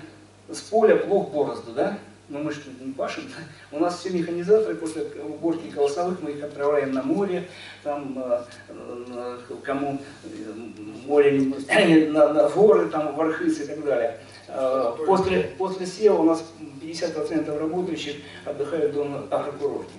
с 0.50 0.62
поля 0.62 0.96
плох 0.96 1.32
борозду, 1.32 1.74
да? 1.74 1.98
Ну 2.30 2.40
мы 2.40 2.52
же 2.52 2.62
не 2.80 2.94
пашем. 2.94 3.26
У 3.72 3.80
нас 3.80 4.00
все 4.00 4.10
механизаторы 4.10 4.76
после 4.76 5.04
уборки 5.22 5.70
колосовых 5.70 6.22
мы 6.22 6.32
их 6.32 6.44
отправляем 6.44 6.94
на 6.94 7.04
море, 7.04 7.50
там 7.84 8.18
э, 8.18 9.38
кому 9.62 10.02
море 11.06 11.54
на, 12.12 12.34
на 12.34 12.50
горы, 12.50 12.88
там 12.88 13.16
в 13.16 13.22
Архыз 13.22 13.60
и 13.60 13.66
так 13.66 13.84
далее. 13.84 14.20
После, 15.06 15.54
после 15.58 15.86
сева 15.86 16.22
у 16.22 16.24
нас 16.24 16.44
50% 16.82 17.60
работающих 17.60 18.16
отдыхают 18.46 18.94
до 18.94 19.28
агрокурорте. 19.30 19.92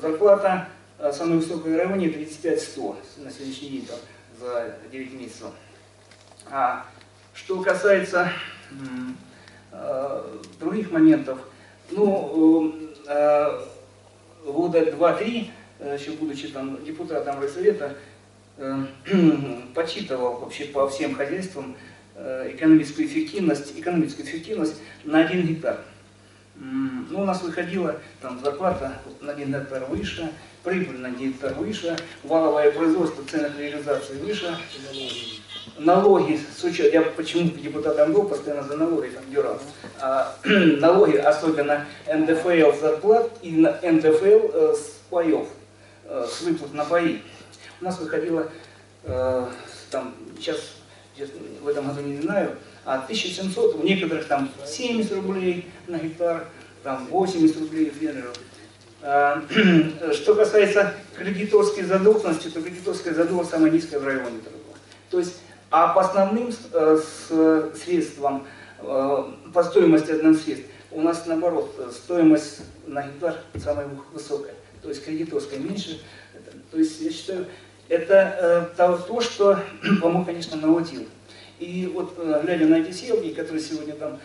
Зарплата 0.00 0.68
самой 1.12 1.38
высокой 1.38 1.72
в 1.72 1.76
районе 1.76 2.08
35-100 2.08 2.96
на 3.18 3.30
сегодняшний 3.30 3.68
день 3.70 3.86
там, 3.86 3.98
за 4.40 4.76
9 4.90 5.14
месяцев. 5.14 5.50
А 6.50 6.86
что 7.34 7.62
касается 7.62 8.32
Э, 9.72 10.38
других 10.58 10.90
моментов. 10.90 11.38
Ну, 11.90 12.74
э, 13.06 13.60
года 14.44 14.92
два-три, 14.92 15.50
э, 15.78 15.96
еще 15.98 16.12
будучи 16.12 16.48
там 16.48 16.84
депутатом 16.84 17.40
Райсовета, 17.40 17.96
подсчитывал 19.74 20.38
вообще 20.38 20.66
по 20.66 20.88
всем 20.88 21.14
хозяйствам 21.14 21.76
экономическую 22.14 23.06
эффективность, 23.06 23.78
экономическую 23.78 24.26
эффективность 24.26 24.74
на 25.04 25.20
один 25.20 25.46
гектар. 25.46 25.80
Ну, 26.62 27.22
у 27.22 27.24
нас 27.24 27.42
выходила 27.42 27.96
там 28.20 28.38
зарплата 28.38 28.98
на 29.22 29.32
один 29.32 29.50
гектар 29.50 29.86
выше, 29.86 30.30
прибыль 30.62 30.98
на 30.98 31.08
один 31.08 31.32
гектар 31.32 31.54
выше, 31.54 31.96
валовое 32.22 32.70
производство, 32.70 33.24
ценных 33.24 33.58
реализации 33.58 34.18
выше, 34.18 34.54
налоги, 35.78 36.38
с 36.54 36.62
учетом, 36.62 36.92
я 36.92 37.02
почему 37.02 37.48
депутатом 37.50 38.12
был, 38.12 38.24
постоянно 38.24 38.62
за 38.62 38.76
налоги 38.76 39.08
там 39.08 39.24
дерался, 39.30 39.64
а, 40.00 40.36
налоги, 40.44 41.16
особенно 41.16 41.86
НДФЛ 42.06 42.78
зарплат 42.78 43.30
и 43.40 43.52
НДФЛ 43.56 44.50
э, 44.52 44.74
с 44.74 45.00
паев, 45.08 45.48
э, 46.04 46.26
с 46.30 46.42
выплат 46.42 46.74
на 46.74 46.84
паи. 46.84 47.22
У 47.80 47.84
нас 47.84 47.98
выходило, 47.98 48.50
э, 49.04 49.46
там, 49.90 50.14
сейчас, 50.38 50.58
в 51.62 51.68
этом 51.68 51.88
году 51.88 52.02
не 52.02 52.20
знаю, 52.20 52.56
а 52.90 52.94
1700, 52.94 53.76
у 53.76 53.84
некоторых 53.84 54.26
там 54.26 54.50
70 54.66 55.12
рублей 55.12 55.70
на 55.86 55.96
гектар, 55.96 56.48
там 56.82 57.06
80 57.06 57.60
рублей 57.60 57.88
фермеров. 57.88 58.36
А, 59.00 59.44
что 60.12 60.34
касается 60.34 60.94
кредиторской 61.16 61.84
задолженности, 61.84 62.48
то 62.48 62.60
кредиторская 62.60 63.14
задолженность 63.14 63.52
самая 63.52 63.70
низкая 63.70 64.00
в 64.00 64.04
районе. 64.04 64.40
То 65.08 65.20
есть 65.20 65.36
а 65.70 65.94
по 65.94 66.00
основным 66.00 66.50
э, 66.72 67.00
средствам, 67.84 68.48
э, 68.80 69.24
по 69.54 69.62
стоимости 69.62 70.10
одних 70.10 70.40
средств, 70.40 70.66
у 70.90 71.00
нас 71.00 71.26
наоборот, 71.26 71.72
стоимость 71.92 72.62
на 72.88 73.04
гектар 73.04 73.36
самая 73.62 73.88
высокая. 74.12 74.54
То 74.82 74.88
есть 74.88 75.04
кредиторская 75.04 75.60
меньше. 75.60 76.00
То 76.72 76.78
есть 76.78 77.00
я 77.00 77.12
считаю, 77.12 77.46
это 77.88 78.72
э, 78.76 78.96
то, 79.06 79.20
что 79.20 79.60
помог, 80.02 80.26
конечно, 80.26 80.56
наутил. 80.56 81.06
И 81.60 81.90
вот 81.94 82.18
глядя 82.42 82.66
на 82.66 82.76
эти 82.76 82.90
селки, 82.90 83.32
которые 83.32 83.62
сегодня 83.62 83.94
там 83.94 84.18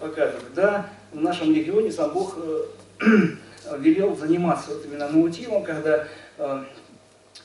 показывают, 0.00 0.54
да, 0.54 0.88
в 1.12 1.20
нашем 1.20 1.52
регионе 1.54 1.90
сам 1.92 2.12
Бог 2.12 2.38
велел 3.78 4.16
заниматься 4.16 4.70
вот 4.70 4.84
именно 4.86 5.08
наутилом, 5.08 5.64
когда 5.64 6.06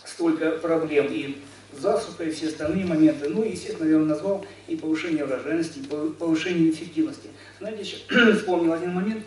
столько 0.05 0.51
проблем 0.51 1.07
и 1.09 1.37
засуха 1.77 2.23
и 2.23 2.31
все 2.31 2.47
остальные 2.47 2.85
моменты. 2.85 3.29
Ну 3.29 3.43
естественно, 3.43 3.89
я 3.89 3.97
назвал 3.97 4.45
и 4.67 4.75
повышение 4.75 5.25
урожайности, 5.25 5.79
и 5.79 6.11
повышение 6.19 6.71
эффективности. 6.71 7.29
Знаете, 7.59 7.81
еще 7.81 8.33
вспомнил 8.35 8.73
один 8.73 8.93
момент. 8.93 9.23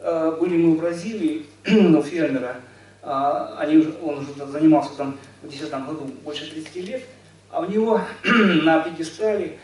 А, 0.00 0.32
были 0.32 0.56
мы 0.56 0.76
в 0.76 0.80
Бразилии, 0.80 1.46
у 1.66 2.02
фермера, 2.02 2.56
а, 3.02 3.56
они, 3.58 3.86
он 4.02 4.18
уже 4.18 4.46
занимался 4.50 4.96
там 4.96 5.18
в 5.42 5.48
2010 5.48 5.86
году 5.86 6.10
больше 6.24 6.50
30 6.50 6.76
лет, 6.76 7.02
а 7.50 7.60
у 7.60 7.64
него 7.66 8.00
на 8.24 8.80
пьедестале 8.80 9.58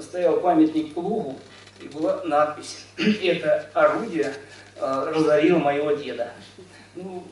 стоял 0.00 0.40
памятник 0.40 0.94
плугу, 0.94 1.38
и 1.80 1.88
была 1.88 2.22
надпись 2.24 2.86
«Это 2.96 3.68
орудие 3.74 4.34
разорило 4.80 5.58
моего 5.58 5.92
деда». 5.92 6.32
Ну, 6.94 7.24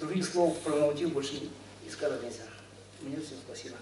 других 0.00 0.24
слов 0.24 0.58
про 0.58 0.74
наутил 0.74 1.10
больше 1.10 1.34
не 1.84 1.90
сказать 1.90 2.22
нельзя. 2.22 2.42
Меня 3.00 3.18
все, 3.24 3.34
спасибо. 3.46 3.76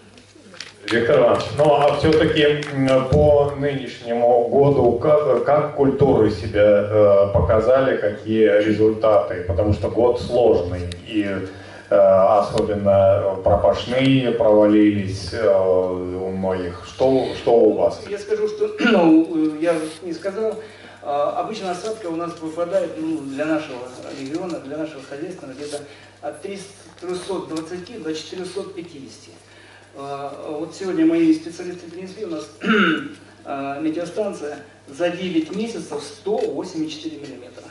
Виктор 0.91 1.19
Иванович, 1.19 1.45
ну 1.57 1.75
а 1.75 1.95
все-таки 1.97 2.63
по 3.11 3.51
нынешнему 3.55 4.47
году 4.49 4.97
как, 4.97 5.45
как 5.45 5.75
культуры 5.75 6.31
себя 6.31 6.87
э, 6.89 7.27
показали, 7.33 7.97
какие 7.97 8.63
результаты? 8.63 9.43
Потому 9.47 9.73
что 9.73 9.89
год 9.89 10.19
сложный, 10.19 10.89
и 11.07 11.25
э, 11.27 11.47
особенно 11.91 13.37
пропашные 13.43 14.31
провалились 14.31 15.33
э, 15.33 15.45
у 15.45 16.29
многих. 16.29 16.85
Что, 16.87 17.27
что 17.35 17.51
у 17.51 17.73
вас? 17.73 18.01
Я 18.09 18.17
скажу, 18.17 18.47
что 18.47 18.75
ну, 18.79 19.57
я 19.59 19.75
не 20.01 20.13
сказал, 20.13 20.55
а, 21.03 21.41
обычно 21.41 21.71
осадка 21.71 22.07
у 22.07 22.15
нас 22.15 22.39
выпадает 22.39 22.91
ну, 22.97 23.21
для 23.21 23.45
нашего 23.45 23.79
региона, 24.19 24.59
для 24.59 24.77
нашего 24.77 25.01
хозяйства 25.03 25.47
где-то 25.47 25.81
от 26.21 26.41
320 26.41 28.03
до 28.03 28.13
450. 28.13 29.33
А, 29.95 30.57
вот 30.59 30.75
сегодня 30.75 31.05
мои 31.05 31.33
специалисты 31.33 31.89
принесли, 31.89 32.25
у 32.25 32.29
нас 32.29 32.49
а, 33.45 33.79
метеостанция 33.79 34.59
за 34.87 35.09
9 35.09 35.55
месяцев 35.55 36.03
108,4 36.25 37.21
миллиметра. 37.21 37.63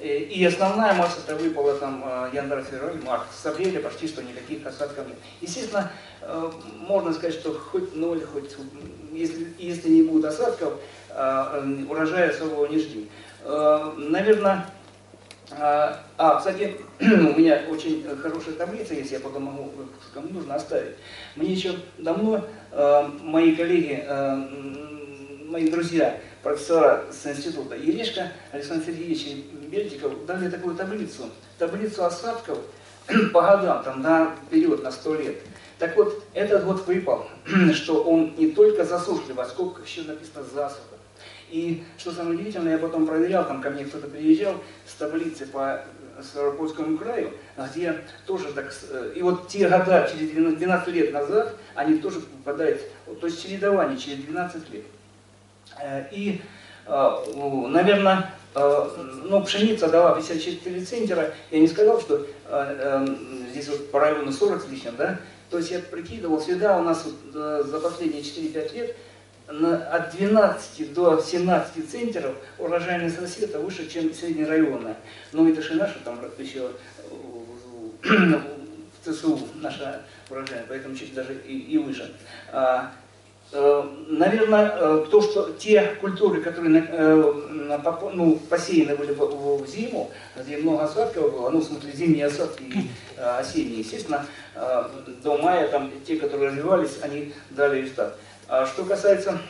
И 0.00 0.44
основная 0.44 0.94
масса 0.94 1.20
это 1.26 1.36
выпала 1.36 1.74
там 1.74 2.04
январь, 2.32 2.62
февраль, 2.62 3.00
март. 3.04 3.24
С 3.32 3.44
апреля 3.46 3.80
почти 3.80 4.06
что 4.06 4.22
никаких 4.22 4.66
осадков 4.66 5.06
нет. 5.06 5.16
Естественно, 5.40 5.90
можно 6.78 7.12
сказать, 7.12 7.34
что 7.34 7.52
хоть 7.52 7.94
ноль, 7.96 8.22
хоть 8.24 8.56
если, 9.12 9.48
если 9.58 9.88
не 9.88 10.02
будет 10.02 10.26
осадков, 10.26 10.74
урожая 11.88 12.30
особого 12.30 12.66
не 12.66 12.78
жди. 12.78 13.08
Наверное, 13.44 14.66
а, 15.50 16.36
кстати, 16.36 16.76
у 17.00 17.04
меня 17.38 17.62
очень 17.70 18.04
хорошая 18.20 18.54
таблица 18.54 18.94
есть, 18.94 19.12
я 19.12 19.20
потом 19.20 19.44
могу, 19.44 19.70
кому 20.12 20.28
нужно 20.28 20.56
оставить. 20.56 20.96
Мне 21.36 21.52
еще 21.52 21.74
давно 21.96 22.44
э, 22.70 23.08
мои 23.22 23.56
коллеги, 23.56 24.04
э, 24.06 24.36
мои 25.46 25.68
друзья, 25.70 26.20
профессора 26.42 27.04
с 27.10 27.26
института 27.26 27.74
Ерешка, 27.76 28.32
Александр 28.52 28.86
Сергеевич 28.86 29.26
и 29.26 29.66
Бельтиков 29.66 30.26
дали 30.26 30.50
такую 30.50 30.76
таблицу, 30.76 31.30
таблицу 31.58 32.04
осадков 32.04 32.58
по 33.32 33.42
годам, 33.42 33.82
там, 33.82 34.02
на 34.02 34.34
период, 34.50 34.82
на 34.82 34.90
сто 34.90 35.14
лет. 35.14 35.36
Так 35.78 35.96
вот, 35.96 36.24
этот 36.34 36.64
год 36.64 36.86
выпал, 36.86 37.26
что 37.74 38.02
он 38.02 38.34
не 38.36 38.50
только 38.50 38.84
засушливый, 38.84 39.44
а 39.44 39.48
сколько 39.48 39.82
еще 39.82 40.02
написано 40.02 40.44
засуха. 40.44 40.82
И 41.50 41.84
что 41.96 42.12
самое 42.12 42.34
удивительное, 42.34 42.72
я 42.72 42.78
потом 42.78 43.06
проверял, 43.06 43.46
там 43.46 43.62
ко 43.62 43.70
мне 43.70 43.84
кто-то 43.84 44.06
приезжал 44.06 44.54
с 44.86 44.94
таблицы 44.94 45.46
по 45.46 45.82
Ставропольскому 46.22 46.98
краю, 46.98 47.32
где 47.56 48.04
тоже 48.26 48.52
так... 48.52 48.74
Э, 48.90 49.12
и 49.14 49.22
вот 49.22 49.48
те 49.48 49.68
года, 49.68 50.10
через 50.12 50.30
12 50.32 50.88
лет 50.88 51.12
назад, 51.12 51.54
они 51.74 51.98
тоже 51.98 52.20
попадают, 52.20 52.82
то 53.20 53.26
есть 53.26 53.42
чередование 53.42 53.96
через 53.96 54.24
12 54.24 54.72
лет. 54.72 54.84
Э, 55.82 56.04
и, 56.10 56.40
э, 56.86 57.10
наверное, 57.68 58.30
ну, 58.54 59.44
пшеница 59.44 59.88
дала 59.88 60.14
54 60.14 60.84
центнера, 60.84 61.32
я 61.50 61.60
не 61.60 61.68
сказал, 61.68 62.00
что 62.00 62.26
здесь 63.50 63.68
вот 63.68 63.90
по 63.92 64.00
району 64.00 64.32
40 64.32 64.62
с 64.62 64.68
лишним, 64.68 64.96
да, 64.96 65.20
то 65.50 65.58
есть 65.58 65.70
я 65.70 65.78
прикидывал, 65.78 66.40
всегда 66.40 66.78
у 66.78 66.82
нас 66.82 67.04
вот, 67.04 67.66
за 67.66 67.78
последние 67.78 68.22
4-5 68.22 68.74
лет 68.74 68.96
от 69.48 70.10
12 70.16 70.92
до 70.92 71.20
17 71.20 71.90
центнеров 71.90 72.34
урожайность 72.58 73.38
это 73.40 73.58
выше, 73.58 73.88
чем 73.88 74.12
среднерайонная. 74.12 74.96
Ну 75.32 75.50
это 75.50 75.62
же 75.62 75.74
наша 75.74 75.98
там 76.04 76.20
еще 76.38 76.70
в 78.02 79.04
ЦСУ 79.04 79.40
наша 79.54 80.02
урожайность, 80.28 80.68
поэтому 80.68 80.94
чуть 80.94 81.14
даже 81.14 81.34
и, 81.46 81.58
и 81.58 81.78
выше. 81.78 82.14
А, 82.52 82.92
э, 82.92 83.07
Наверное, 83.50 84.72
э, 84.74 85.06
то, 85.10 85.22
что 85.22 85.52
те 85.52 85.96
культуры, 86.02 86.42
которые 86.42 86.84
э, 86.86 87.32
ну, 88.12 88.38
посеяны 88.50 88.94
были 88.94 89.12
в, 89.12 89.66
зиму, 89.66 90.10
где 90.36 90.58
много 90.58 90.84
осадков 90.84 91.32
было, 91.32 91.48
ну, 91.48 91.60
в 91.60 91.64
смысле, 91.64 91.92
зимние 91.92 92.26
осадки 92.26 92.62
и 92.62 92.90
осенние, 93.16 93.78
естественно, 93.78 94.26
до 95.22 95.38
мая 95.38 95.68
там 95.68 95.90
те, 96.06 96.16
которые 96.16 96.50
развивались, 96.50 96.98
они 97.00 97.32
дали 97.48 97.80
результат. 97.80 98.18
А 98.48 98.66
что 98.66 98.84
касается 98.84 99.40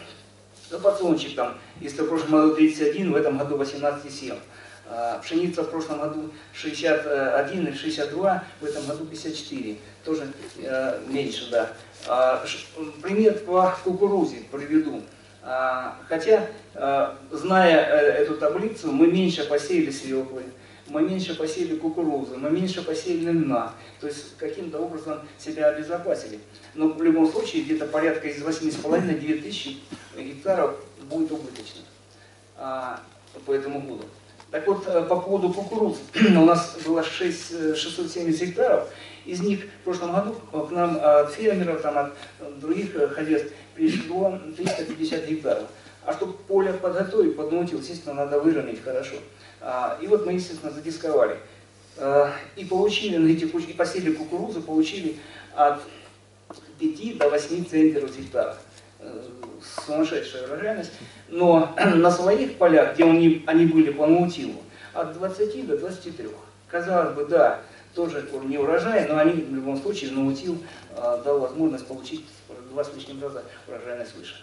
ну, 0.71 0.79
подсолнечник 0.79 1.35
там, 1.35 1.55
если 1.81 2.03
в 2.03 2.09
прошлом 2.09 2.31
году 2.31 2.55
31, 2.55 3.13
в 3.13 3.17
этом 3.17 3.39
году 3.39 3.57
18,7. 3.57 4.37
А, 4.91 5.19
пшеница 5.19 5.65
в 5.65 5.71
прошлом 5.71 6.01
году 6.01 6.31
61 6.55 7.67
или 7.67 7.77
62, 7.77 8.45
в 8.61 8.65
этом 8.65 8.87
году 8.87 9.05
54. 9.05 9.77
Тоже 10.05 10.33
э, 10.57 11.01
меньше, 11.09 11.51
да. 11.51 11.73
А, 12.07 12.43
пример 13.03 13.35
по 13.41 13.77
кукурузе 13.85 14.45
приведу. 14.51 15.03
А, 15.43 15.99
хотя, 16.09 16.47
э, 16.75 17.15
зная 17.33 17.77
э, 17.77 18.23
эту 18.23 18.39
таблицу, 18.39 18.91
мы 18.91 19.09
меньше 19.09 19.45
посеяли 19.47 19.91
свеклы, 19.91 20.45
мы 20.87 21.03
меньше 21.03 21.37
посеяли 21.37 21.77
кукурузы, 21.77 22.39
мы 22.39 22.51
меньше 22.51 22.83
посеяли 22.83 23.31
льна. 23.31 23.75
То 24.01 24.07
есть 24.07 24.39
каким-то 24.39 24.79
образом 24.79 25.21
себя 25.39 25.69
обезопасили. 25.69 26.41
Но 26.75 26.89
в 26.89 27.03
любом 27.03 27.31
случае 27.31 27.63
где-то 27.65 27.85
порядка 27.85 28.29
из 28.29 28.43
8,5-9 28.43 29.43
тысяч 29.43 29.79
гектаров 30.17 30.77
будет 31.11 31.31
убыточно 31.31 31.83
по 33.45 33.53
этому 33.53 33.83
году. 33.83 34.05
Так 34.51 34.67
вот, 34.67 34.87
э, 34.87 35.05
по 35.05 35.21
поводу 35.21 35.53
кукурузы. 35.53 36.01
У 36.15 36.45
нас 36.45 36.79
было 36.85 37.03
6, 37.03 37.77
670 37.77 38.43
э, 38.43 38.47
гектаров. 38.47 38.89
Из 39.27 39.41
них 39.41 39.65
в 39.65 39.85
прошлом 39.85 40.13
году 40.13 40.33
к 40.33 40.71
нам 40.71 40.99
от 41.03 41.33
фермеров, 41.33 41.83
там, 41.83 41.99
от 41.99 42.59
других 42.59 42.97
э, 42.97 43.09
хозяйств 43.09 43.53
пришло 43.75 44.39
350 44.57 45.29
гектаров. 45.29 45.65
А 46.07 46.15
чтобы 46.15 46.33
поле 46.33 46.73
подготовить 46.73 47.37
под 47.37 47.53
наутил, 47.53 47.81
естественно, 47.81 48.15
надо 48.15 48.41
выровнять 48.41 48.83
хорошо. 48.83 49.17
А, 49.61 49.99
и 50.01 50.07
вот 50.07 50.25
мы, 50.25 50.33
естественно, 50.33 50.73
задисковали. 50.73 51.37
И 52.55 52.65
получили 52.65 53.17
на 53.17 53.29
этих 53.29 53.53
и 53.53 53.73
посели 53.73 54.13
кукурузу, 54.13 54.63
получили 54.63 55.17
от 55.55 55.81
5 56.79 57.19
до 57.19 57.29
8 57.29 57.65
центнеров 57.65 58.17
гектара. 58.17 58.57
Э, 59.01 59.23
сумасшедшая 59.87 60.47
урожайность. 60.47 60.93
Но 61.29 61.75
на 61.95 62.11
своих 62.11 62.59
полях, 62.59 62.95
где 62.95 63.05
они, 63.05 63.45
они 63.47 63.67
были 63.67 63.91
по 63.91 64.07
наутилу, 64.07 64.63
от 64.93 65.13
20 65.15 65.67
до 65.67 65.79
23. 65.79 66.29
Казалось 66.69 67.15
бы, 67.15 67.27
да, 67.27 67.61
тоже 67.95 68.29
не 68.45 68.59
урожай, 68.59 69.07
но 69.09 69.19
они 69.19 69.43
в 69.43 69.55
любом 69.55 69.81
случае 69.81 70.13
наутил 70.13 70.59
э, 70.97 71.23
дал 71.25 71.41
возможность 71.41 71.87
получить 71.87 72.25
два 72.71 72.85
с 72.85 72.95
лишним 72.95 73.23
раза 73.23 73.43
урожайность 73.67 74.17
выше. 74.17 74.35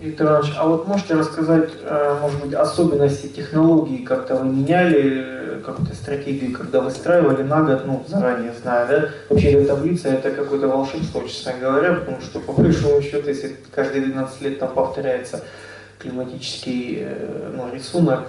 Виктор 0.00 0.28
Иванович, 0.28 0.54
а 0.56 0.66
вот 0.66 0.88
можете 0.88 1.12
рассказать, 1.12 1.72
э, 1.82 2.18
может 2.22 2.40
быть, 2.40 2.54
особенности 2.54 3.26
технологии, 3.26 3.98
как-то 3.98 4.36
вы 4.36 4.46
меняли 4.46 5.24
э, 5.26 5.60
какую-то 5.62 5.94
стратегию, 5.94 6.56
когда 6.56 6.80
выстраивали 6.80 7.42
на 7.42 7.62
год, 7.62 7.82
ну, 7.84 8.02
заранее 8.08 8.54
зная, 8.54 8.86
да? 8.86 9.08
Вообще 9.28 9.52
эта 9.52 9.74
таблица 9.74 10.08
это 10.08 10.30
какое-то 10.30 10.68
волшебство, 10.68 11.20
честно 11.24 11.52
говоря, 11.60 11.92
потому 11.92 12.22
что 12.22 12.40
по 12.40 12.52
большому 12.52 13.02
счету, 13.02 13.28
если 13.28 13.58
каждые 13.74 14.06
12 14.06 14.40
лет 14.40 14.58
там 14.58 14.72
повторяется 14.72 15.44
климатический 15.98 17.00
э, 17.02 17.52
ну, 17.54 17.70
рисунок, 17.70 18.20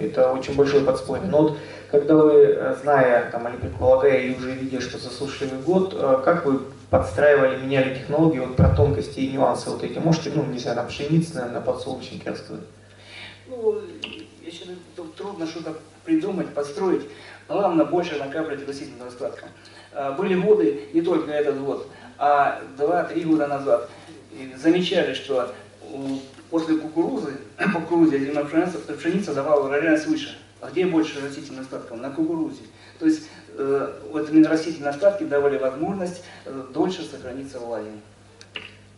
это 0.00 0.30
очень 0.30 0.54
большой 0.54 0.82
подспорье. 0.82 1.26
Но 1.28 1.42
вот 1.42 1.58
когда 1.90 2.14
вы, 2.14 2.56
зная 2.80 3.28
там, 3.32 3.48
или 3.48 3.56
предполагая, 3.56 4.18
или 4.18 4.36
уже 4.36 4.52
видя, 4.52 4.80
что 4.80 4.98
засушливый 4.98 5.58
год, 5.58 5.92
как 6.24 6.46
вы 6.46 6.60
подстраивали, 6.90 7.62
меняли 7.62 7.94
технологии, 7.94 8.38
вот 8.38 8.56
про 8.56 8.68
тонкости 8.68 9.20
и 9.20 9.32
нюансы 9.32 9.70
вот 9.70 9.82
эти. 9.82 9.98
Можете, 9.98 10.30
ну, 10.34 10.44
не 10.44 10.58
знаю, 10.58 10.76
на 10.76 10.84
пшенице, 10.84 11.34
наверное, 11.34 11.60
на 11.60 11.60
подсолнечнике 11.60 12.30
рассказать? 12.30 12.64
Ну, 13.48 13.80
еще 14.44 14.64
трудно 15.16 15.46
что-то 15.46 15.76
придумать, 16.04 16.54
построить. 16.54 17.02
Главное, 17.48 17.84
больше 17.84 18.16
накапливать 18.16 18.66
растительного 18.66 19.08
остатка. 19.08 19.46
А, 19.92 20.12
были 20.12 20.34
годы, 20.34 20.88
не 20.92 21.02
только 21.02 21.30
этот 21.30 21.60
год, 21.60 21.88
а 22.18 22.62
два-три 22.76 23.24
года 23.24 23.46
назад, 23.46 23.88
замечали, 24.56 25.14
что 25.14 25.52
после 26.50 26.76
кукурузы, 26.76 27.38
по 27.56 27.80
кукурузе 27.80 28.18
зеленая 28.18 28.44
пшеница, 28.44 28.78
пшеница 28.78 29.34
давала 29.34 29.66
урожайность 29.66 30.06
выше. 30.06 30.36
А 30.60 30.70
где 30.70 30.86
больше 30.86 31.20
растительных 31.20 31.62
остатков? 31.62 31.98
На 32.00 32.10
кукурузе. 32.10 32.62
То 32.98 33.06
есть 33.06 33.28
вот 34.12 34.30
именно 34.30 34.48
растительные 34.48 34.90
остатки 34.90 35.24
давали 35.24 35.58
возможность 35.58 36.22
э, 36.44 36.62
дольше 36.72 37.02
сохраниться 37.02 37.58
влаге. 37.58 37.90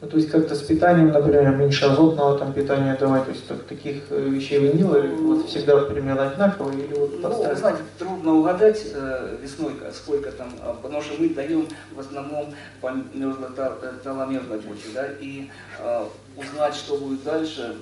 Ну, 0.01 0.07
то 0.07 0.17
есть 0.17 0.31
как-то 0.31 0.55
с 0.55 0.63
питанием, 0.63 1.09
например, 1.09 1.57
меньше 1.57 1.87
азотного 1.87 2.39
там 2.39 2.53
питания 2.53 2.97
давать, 2.97 3.25
то 3.25 3.33
есть 3.33 3.49
так, 3.49 3.65
таких 3.65 4.05
э, 4.11 4.29
вещей 4.29 4.61
вы 4.61 4.69
не 4.69 4.75
делали, 4.75 5.09
вот 5.09 5.49
всегда 5.49 5.77
примерно 5.79 6.31
одинаково 6.31 6.71
или 6.71 6.95
вот 6.95 7.21
Ну, 7.21 7.49
вы 7.49 7.57
знаете, 7.57 7.83
трудно 7.99 8.35
угадать 8.35 8.87
э, 8.95 9.39
весной, 9.43 9.73
сколько 9.93 10.31
там, 10.31 10.53
а, 10.63 10.75
потому 10.81 11.03
что 11.03 11.21
мы 11.21 11.31
даем 11.31 11.67
в 11.97 11.99
основном 11.99 12.55
по 12.81 12.93
мерзло-таломерной 13.13 14.59
почве, 14.59 14.91
да, 14.95 15.09
и 15.21 15.51
э, 15.81 16.05
узнать, 16.37 16.77
что 16.77 16.97
будет 16.97 17.25
дальше, 17.25 17.75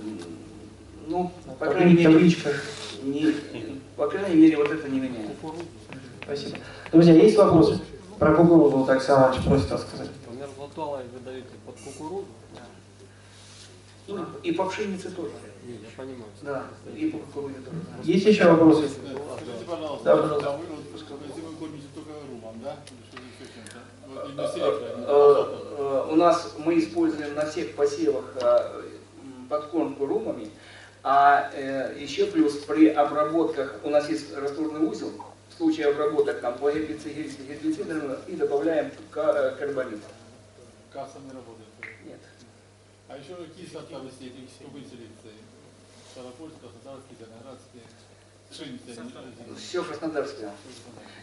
ну, 1.07 1.31
ну 1.45 1.53
по 1.59 1.67
крайней 1.67 1.97
мере, 1.97 2.33
не, 3.03 3.35
по 3.95 4.09
крайней 4.09 4.37
мере, 4.37 4.57
вот 4.57 4.73
это 4.73 4.89
не 4.89 5.01
меняет. 5.01 5.33
Спасибо. 6.27 6.59
Друзья, 6.91 7.15
есть 7.15 7.37
вопросы? 7.37 7.79
Про 8.19 8.35
кукурузу 8.35 8.79
вот 8.79 8.91
Александр 8.91 9.41
просит 9.45 9.71
рассказать. 9.71 10.11
Мерзлотала 10.33 10.97
вы 10.97 11.21
даете 11.25 11.47
под 11.65 11.77
кукурузу? 11.77 12.27
И, 14.09 14.49
и 14.49 14.53
по 14.53 14.65
пшенице 14.65 15.11
тоже. 15.11 15.31
Нет, 15.65 15.79
я 15.83 15.89
понимаю. 15.97 16.25
Да, 16.43 16.65
и 16.97 17.11
по 17.11 17.19
кукурузе 17.19 17.61
тоже. 17.61 17.77
Есть 18.03 18.27
еще 18.27 18.51
вопросы? 18.51 18.89
Скажите, 18.89 19.65
пожалуйста, 19.69 20.05
Да, 20.05 20.17
пожалуйста. 20.17 20.51
вы 20.51 20.65
вот, 20.67 21.21
если 21.29 21.41
вы 21.43 21.55
кормите 21.61 21.87
только 21.95 22.11
румом, 22.29 22.61
да? 22.61 22.77
Э, 24.09 24.49
э, 24.57 25.57
э, 25.79 26.09
У 26.11 26.17
нас 26.17 26.55
мы 26.59 26.77
используем 26.81 27.35
на 27.37 27.47
всех 27.47 27.77
посевах 27.77 28.25
подкормку 29.49 30.07
румами, 30.07 30.51
а 31.05 31.53
еще 31.97 32.27
плюс 32.27 32.55
при 32.65 32.89
обработках 32.89 33.77
у 33.85 33.91
нас 33.91 34.09
есть 34.09 34.37
растворный 34.37 34.89
узел, 34.89 35.13
случае 35.57 35.89
обработок 35.89 36.41
там 36.41 36.59
по 36.59 36.71
гербицидам 36.71 38.13
и 38.27 38.37
добавляем 38.37 38.87
э, 39.15 39.57
карбамид. 39.59 40.01
Касса 40.93 41.19
не 41.21 41.31
работает. 41.31 41.69
Нет. 42.05 42.21
А 43.09 43.17
еще 43.17 43.35
какие 43.37 43.67
сорта 43.67 43.99
вы 43.99 44.11
сеете, 44.11 44.43
какой 44.59 44.81
селекции? 44.83 45.33
Старопольская, 46.13 46.71
Краснодарские, 46.71 47.17
Зеленоградские, 47.19 47.83
пшеница. 48.51 49.03
не- 49.03 49.51
не- 49.53 49.57
Все 49.59 49.85
краснодарское. 49.85 50.53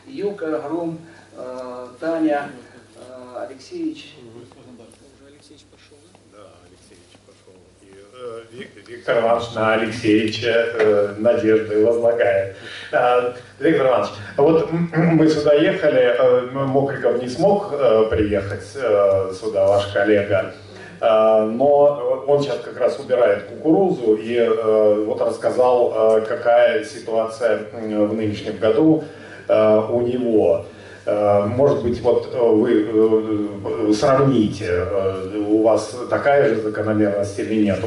Юка, 0.05 0.61
Гром, 0.61 0.99
э, 1.35 1.87
Таня, 1.99 2.51
э, 2.95 3.45
Алексеевич. 3.49 4.15
Да, 6.31 6.51
Алексеевич 6.67 7.17
пошел. 7.25 7.59
И, 7.81 7.85
э, 7.87 7.91
Вик- 7.95 8.12
Виктор 8.87 9.19
Иванович 9.19 9.53
на 9.55 9.73
Алексеевича 9.73 10.47
э, 10.47 11.13
надежды 11.17 11.85
возлагает. 11.85 12.55
Э, 12.91 13.33
Виктор 13.59 13.87
Иванович, 13.87 14.11
вот 14.37 14.69
мы 14.71 15.27
сюда 15.27 15.53
ехали, 15.55 16.15
э, 16.17 16.49
Мокриков 16.51 17.21
не 17.21 17.27
смог 17.27 17.73
э, 17.73 18.05
приехать 18.09 18.63
сюда, 18.63 19.67
ваш 19.67 19.87
коллега, 19.87 20.53
но 21.01 22.23
он 22.27 22.41
сейчас 22.41 22.59
как 22.59 22.79
раз 22.79 22.97
убирает 22.99 23.43
кукурузу 23.43 24.15
и 24.15 24.39
вот 25.05 25.19
рассказал, 25.21 26.21
какая 26.27 26.85
ситуация 26.85 27.65
в 27.73 28.13
нынешнем 28.13 28.57
году 28.57 29.03
у 29.49 30.01
него. 30.01 30.65
Может 31.05 31.83
быть, 31.83 31.99
вот 32.01 32.33
вы 32.33 33.93
сравните, 33.93 34.85
у 35.49 35.63
вас 35.63 35.93
такая 36.09 36.55
же 36.55 36.61
закономерность 36.61 37.37
или 37.39 37.65
нет. 37.65 37.79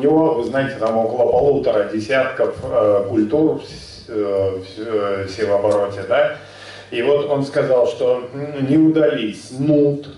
Него, 0.00 0.34
вы 0.34 0.44
знаете, 0.44 0.76
там 0.78 0.96
около 0.96 1.30
полутора 1.30 1.84
десятков 1.84 2.56
э, 2.64 3.04
культур 3.08 3.60
в 3.60 3.64
с- 3.64 4.06
э, 4.08 4.58
в 4.58 4.64
э, 4.78 5.28
севообороте, 5.28 6.02
да? 6.08 6.36
И 6.90 7.02
вот 7.02 7.26
он 7.30 7.44
сказал, 7.44 7.86
что 7.86 8.22
не 8.60 8.76
удались 8.76 9.50
нут, 9.58 10.08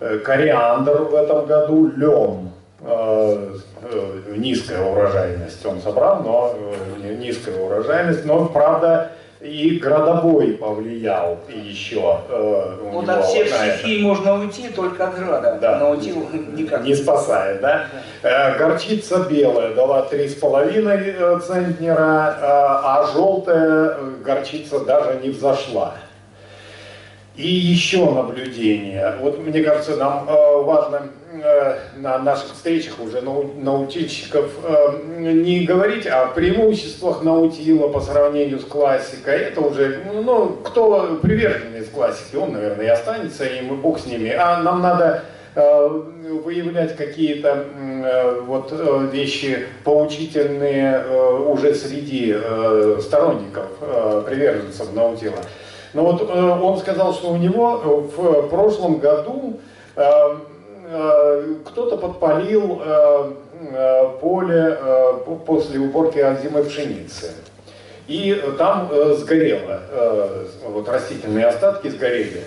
э, 0.00 0.18
кориандр 0.18 1.02
в 1.02 1.14
этом 1.14 1.46
году, 1.46 1.90
лен. 1.96 2.50
Э, 2.82 3.54
э, 3.82 4.34
Низкая 4.36 4.82
урожайность 4.84 5.64
он 5.64 5.80
собрал, 5.80 6.22
но 6.22 6.54
э, 6.54 6.74
ни- 7.08 7.26
низкая 7.26 7.58
урожайность, 7.58 8.24
но 8.26 8.44
правда 8.46 9.12
и 9.40 9.78
градобой 9.78 10.52
повлиял 10.52 11.38
еще 11.48 12.20
э, 12.28 12.78
у 12.82 12.88
Вот 12.88 13.02
него 13.02 13.12
от 13.12 13.26
всех 13.26 13.48
стихий 13.48 14.02
можно 14.02 14.40
уйти, 14.40 14.68
только 14.68 15.08
от 15.08 15.18
града. 15.18 15.58
Да. 15.60 15.78
На 15.78 15.90
утил 15.90 16.26
никак. 16.32 16.82
Не 16.82 16.94
спасает, 16.94 17.60
да? 17.60 17.86
Э, 18.22 18.56
Горчица 18.58 19.26
белая 19.30 19.74
дала 19.74 20.08
3,5 20.10 20.86
э, 20.88 21.40
центнера, 21.40 22.36
э, 22.40 22.42
а 22.42 23.08
желтая 23.12 23.96
э, 23.98 24.10
горчица 24.24 24.80
даже 24.80 25.20
не 25.22 25.30
взошла. 25.30 25.94
И 27.36 27.46
еще 27.46 28.10
наблюдение. 28.10 29.14
Вот 29.20 29.38
мне 29.38 29.62
кажется, 29.62 29.96
нам 29.96 30.26
э, 30.26 30.62
важно 30.62 31.02
на 31.96 32.18
наших 32.18 32.52
встречах 32.52 33.00
уже 33.00 33.20
нау- 33.20 33.52
наутильщиков 33.56 34.50
э, 34.62 34.98
не 35.18 35.64
говорить 35.64 36.06
о 36.06 36.26
преимуществах 36.26 37.22
наутила 37.22 37.88
по 37.88 38.00
сравнению 38.00 38.58
с 38.58 38.64
классикой. 38.64 39.38
Это 39.38 39.60
уже, 39.60 40.00
ну, 40.12 40.48
кто 40.64 41.18
приверженец 41.22 41.88
классики, 41.88 42.36
он, 42.36 42.52
наверное, 42.52 42.86
и 42.86 42.88
останется, 42.88 43.44
и 43.44 43.60
мы 43.62 43.76
бог 43.76 43.98
с 43.98 44.06
ними. 44.06 44.30
А 44.30 44.62
нам 44.62 44.82
надо 44.82 45.22
э, 45.54 45.88
выявлять 46.44 46.96
какие-то 46.96 47.64
э, 47.78 48.40
вот 48.40 48.72
э, 48.72 49.08
вещи 49.12 49.66
поучительные 49.84 51.02
э, 51.04 51.38
уже 51.48 51.74
среди 51.74 52.34
э, 52.36 52.98
сторонников, 53.02 53.66
э, 53.80 54.22
приверженцев 54.26 54.92
наутила. 54.94 55.38
Но 55.94 56.04
вот 56.04 56.28
э, 56.28 56.40
он 56.42 56.78
сказал, 56.78 57.14
что 57.14 57.30
у 57.30 57.36
него 57.36 57.80
э, 57.82 57.88
в 58.20 58.48
прошлом 58.48 58.98
году 58.98 59.60
э, 59.96 60.02
э, 60.02 60.36
кто-то 61.64 61.96
подпалил 61.98 62.80
э, 62.84 63.32
э, 63.72 64.08
поле 64.20 64.78
э, 64.80 65.12
по- 65.26 65.36
после 65.36 65.80
уборки 65.80 66.18
озимой 66.18 66.64
пшеницы. 66.64 67.32
И 68.06 68.40
там 68.56 68.88
э, 68.92 69.14
сгорело, 69.14 69.80
э, 69.90 70.46
вот 70.68 70.88
растительные 70.88 71.46
остатки 71.46 71.88
сгорели. 71.88 72.44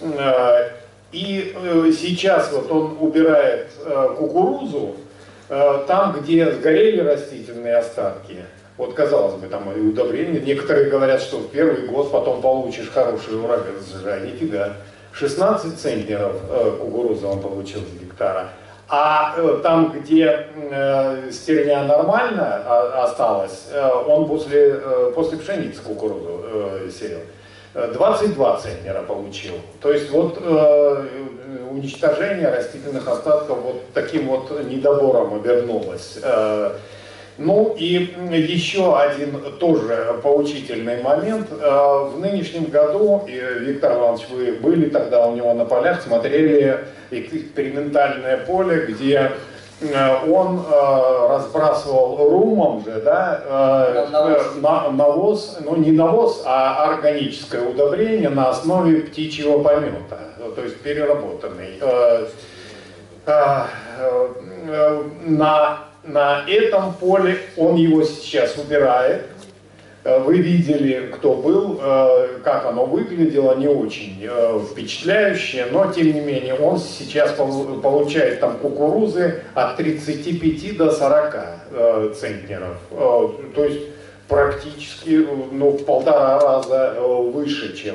Э, 0.00 0.70
И 1.12 1.54
э, 1.56 1.92
сейчас 1.92 2.52
вот 2.52 2.70
он 2.70 2.96
убирает 3.00 3.68
э, 3.84 4.08
кукурузу 4.18 4.96
э, 5.48 5.84
там, 5.86 6.12
где 6.20 6.50
сгорели 6.52 7.00
растительные 7.00 7.76
остатки. 7.76 8.36
Вот 8.76 8.94
казалось 8.94 9.34
бы, 9.34 9.46
там 9.46 9.70
и 9.72 9.80
удобрения. 9.80 10.40
Некоторые 10.40 10.90
говорят, 10.90 11.20
что 11.22 11.38
в 11.38 11.48
первый 11.50 11.86
год 11.86 12.10
потом 12.10 12.40
получишь 12.42 12.90
хороший 12.92 13.36
урожай. 13.38 14.20
Нифига. 14.32 14.74
16 15.14 15.78
центнеров 15.78 16.36
э, 16.50 16.76
кукурузы 16.80 17.26
он 17.26 17.40
получил 17.40 17.80
с 17.80 18.02
гектара. 18.02 18.48
А 18.88 19.34
э, 19.36 19.60
там, 19.62 19.92
где 19.92 20.48
э, 20.54 21.30
стерня 21.30 21.84
нормально 21.84 22.62
а- 22.66 23.04
осталась, 23.04 23.68
он 24.06 24.26
после, 24.28 24.74
после 25.14 25.38
пшеницы 25.38 25.80
кукурузу 25.82 26.44
сеял. 26.90 27.20
Э, 27.74 27.90
22 27.92 28.60
центнера 28.60 29.02
получил. 29.02 29.54
То 29.80 29.92
есть 29.92 30.10
вот 30.10 30.38
э, 30.40 31.06
уничтожение 31.70 32.48
растительных 32.48 33.06
остатков 33.08 33.58
вот 33.62 33.82
таким 33.92 34.28
вот 34.28 34.64
недобором 34.64 35.34
обернулось. 35.34 36.18
Э, 36.22 36.72
ну 37.38 37.74
и 37.78 38.10
еще 38.30 38.96
один 38.98 39.40
тоже 39.58 40.20
поучительный 40.22 41.02
момент. 41.02 41.48
Э, 41.50 42.08
В 42.14 42.18
нынешнем 42.20 42.64
году, 42.64 43.22
Виктор 43.26 43.92
Иванович, 43.98 44.26
вы 44.30 44.52
были 44.52 44.88
тогда 44.88 45.26
у 45.26 45.34
него 45.34 45.52
на 45.54 45.64
полях, 45.64 46.02
смотрели 46.02 46.84
экспериментальное 47.10 48.38
поле, 48.46 48.86
где 48.86 49.32
э, 49.80 50.16
он 50.30 50.60
э, 50.70 51.26
разбрасывал 51.28 52.16
румом 52.30 52.84
же, 52.84 53.00
да, 53.04 54.06
Навоз. 54.12 54.54
на- 54.60 54.90
навоз, 54.90 55.58
ну 55.64 55.76
не 55.76 55.90
навоз, 55.92 56.42
а 56.46 56.84
органическое 56.92 57.62
удобрение 57.68 58.30
на 58.30 58.50
основе 58.50 59.00
птичьего 59.02 59.62
помета, 59.62 60.18
то 60.54 60.62
есть 60.62 60.80
переработанный. 60.80 61.80
На, 65.26 65.78
на 66.06 66.44
этом 66.46 66.94
поле 66.94 67.38
он 67.56 67.76
его 67.76 68.02
сейчас 68.04 68.56
убирает. 68.58 69.26
Э, 70.04 70.18
Вы 70.18 70.38
видели, 70.38 71.10
кто 71.14 71.34
был, 71.34 71.80
э, 71.82 72.38
как 72.44 72.66
оно 72.66 72.84
выглядело, 72.84 73.54
не 73.56 73.68
очень 73.68 74.18
э, 74.22 74.60
впечатляюще, 74.70 75.66
но 75.72 75.90
тем 75.92 76.06
не 76.12 76.20
менее 76.20 76.54
он 76.54 76.78
сейчас 76.78 77.32
пол- 77.32 77.80
получает 77.80 78.40
там 78.40 78.58
кукурузы 78.58 79.42
от 79.54 79.76
35 79.76 80.76
до 80.76 80.90
40 80.90 81.36
э, 81.70 82.14
центнеров. 82.18 82.76
То 82.90 83.64
есть 83.64 83.80
практически 84.28 85.26
ну, 85.52 85.70
в 85.70 85.84
полтора 85.84 86.38
раза 86.38 86.96
выше, 87.00 87.76
чем 87.76 87.94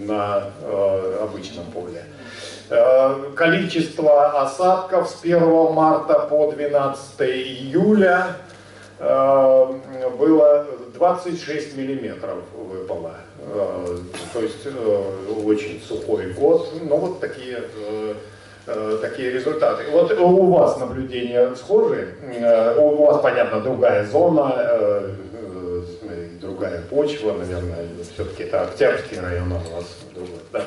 на 0.00 0.44
обычном 1.22 1.66
поле. 1.72 2.04
Э, 2.70 3.32
Количество 3.34 4.42
осадков 4.42 5.08
с 5.08 5.24
1 5.24 5.72
марта 5.72 6.20
по 6.20 6.52
12 6.52 7.20
июля 7.20 8.36
э, 9.00 9.72
было 10.18 10.66
26 10.94 11.76
миллиметров 11.76 12.38
выпало. 12.54 13.14
Э, 13.40 13.98
То 14.32 14.40
есть 14.40 14.66
очень 15.44 15.82
сухой 15.82 16.32
год. 16.32 16.72
Ну 16.80 16.96
вот 16.96 17.20
такие, 17.20 17.64
такие 19.00 19.32
результаты. 19.32 19.84
Вот 19.90 20.12
у 20.12 20.52
вас 20.52 20.78
наблюдения 20.78 21.52
схожи? 21.56 22.14
У 22.76 23.04
вас, 23.04 23.20
понятно, 23.20 23.60
другая 23.60 24.06
зона, 24.06 24.54
другая 26.40 26.82
почва, 26.82 27.32
наверное, 27.32 27.86
все-таки 28.14 28.44
это 28.44 28.62
Октябрьский 28.62 29.18
район 29.18 29.52
у 29.52 29.76
вас 29.76 29.86
другой. 30.14 30.38
Да. 30.52 30.62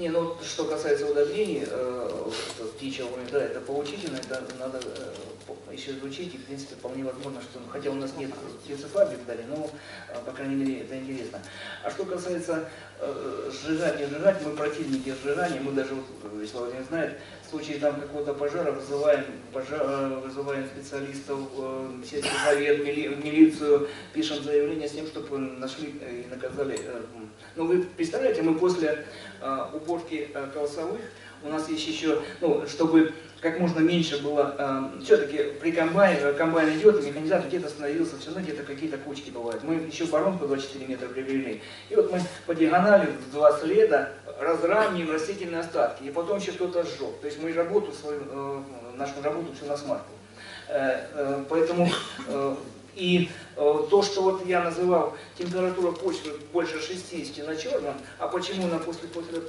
Не, 0.00 0.08
ну 0.08 0.34
что 0.42 0.64
касается 0.64 1.06
удобрений, 1.06 1.62
э, 1.66 2.30
птичьего 2.74 3.08
уровня, 3.08 3.28
да, 3.32 3.42
это 3.42 3.60
поучительно, 3.60 4.16
это 4.16 4.42
надо 4.58 4.80
э, 4.82 5.74
еще 5.74 5.90
изучить, 5.90 6.34
и 6.34 6.38
в 6.38 6.44
принципе 6.46 6.74
вполне 6.74 7.04
возможно, 7.04 7.42
что, 7.42 7.60
хотя 7.70 7.90
у 7.90 7.94
нас 7.96 8.10
нет 8.16 8.30
птицефабрик 8.64 9.26
далее, 9.26 9.44
но, 9.46 9.70
э, 10.08 10.14
по 10.24 10.32
крайней 10.32 10.54
мере, 10.54 10.80
это 10.80 10.96
интересно. 10.96 11.42
А 11.84 11.90
что 11.90 12.06
касается 12.06 12.70
э, 12.98 13.50
сжигать, 13.52 14.00
не 14.00 14.06
сжигать, 14.06 14.40
мы 14.42 14.56
противники 14.56 15.14
сжигания, 15.22 15.60
мы 15.60 15.72
даже, 15.72 15.94
вот, 15.94 16.06
Вячеслав 16.32 16.62
Владимирович 16.62 16.88
знает, 16.88 17.18
в 17.50 17.52
случае 17.52 17.78
там 17.78 18.00
какого-то 18.00 18.32
пожара 18.34 18.70
вызываем, 18.70 19.24
пожа- 19.52 19.80
э, 19.82 20.20
вызываем 20.24 20.64
специалистов, 20.66 21.40
э, 21.58 21.88
сельский 22.08 22.30
совет, 22.44 22.84
мили- 22.84 23.08
милицию, 23.16 23.88
пишем 24.12 24.42
заявление 24.44 24.88
с 24.88 24.92
тем, 24.92 25.06
чтобы 25.08 25.38
нашли 25.38 25.92
э, 26.00 26.22
и 26.22 26.30
наказали. 26.32 26.78
э. 26.80 27.00
Ну 27.56 27.66
вы 27.66 27.82
представляете, 27.96 28.42
мы 28.42 28.54
после 28.56 29.04
э, 29.42 29.64
уборки 29.74 30.30
э, 30.32 30.46
колосовых, 30.54 31.00
у 31.42 31.48
нас 31.48 31.68
есть 31.68 31.88
еще, 31.88 32.22
ну, 32.40 32.64
чтобы 32.68 33.12
как 33.40 33.58
можно 33.58 33.80
меньше 33.80 34.22
было, 34.22 34.92
все-таки 35.02 35.54
при 35.62 35.72
комбайне, 35.72 36.20
э, 36.20 36.32
комбайн 36.34 36.78
идет, 36.78 37.02
механизатор 37.04 37.48
где-то 37.48 37.66
остановился, 37.68 38.18
все 38.18 38.28
равно 38.28 38.42
где-то 38.42 38.62
какие-то 38.64 38.98
кучки 38.98 39.30
бывают. 39.30 39.64
Мы 39.64 39.76
еще 39.76 40.04
воронку 40.04 40.46
24 40.46 40.86
метра 40.86 41.08
привели, 41.08 41.62
и 41.88 41.94
вот 41.96 42.12
мы 42.12 42.20
по 42.46 42.54
диагонали 42.54 43.08
в 43.26 43.32
два 43.32 43.58
следа 43.58 44.12
разравниваем 44.40 45.12
растительные 45.12 45.60
остатки, 45.60 46.04
и 46.04 46.10
потом 46.10 46.38
еще 46.38 46.52
кто-то 46.52 46.82
сжег. 46.84 47.20
То 47.20 47.26
есть 47.26 47.40
мы 47.42 47.52
работу 47.52 47.92
свою, 47.92 48.20
э, 48.30 48.62
нашу 48.96 49.22
работу 49.22 49.52
всю 49.54 49.66
на 49.66 49.76
смарку. 49.76 50.10
Э, 50.68 51.06
э, 51.14 51.44
Поэтому 51.48 51.88
э, 52.28 52.56
и 52.96 53.30
то, 53.54 54.02
что 54.02 54.22
вот 54.22 54.46
я 54.46 54.64
называл 54.64 55.16
температура 55.38 55.92
почвы 55.92 56.32
больше 56.52 56.80
60 56.80 57.46
на 57.46 57.54
черном, 57.54 57.94
а 58.18 58.26
почему 58.26 58.66
она 58.66 58.78
после, 58.78 59.08
после 59.08 59.40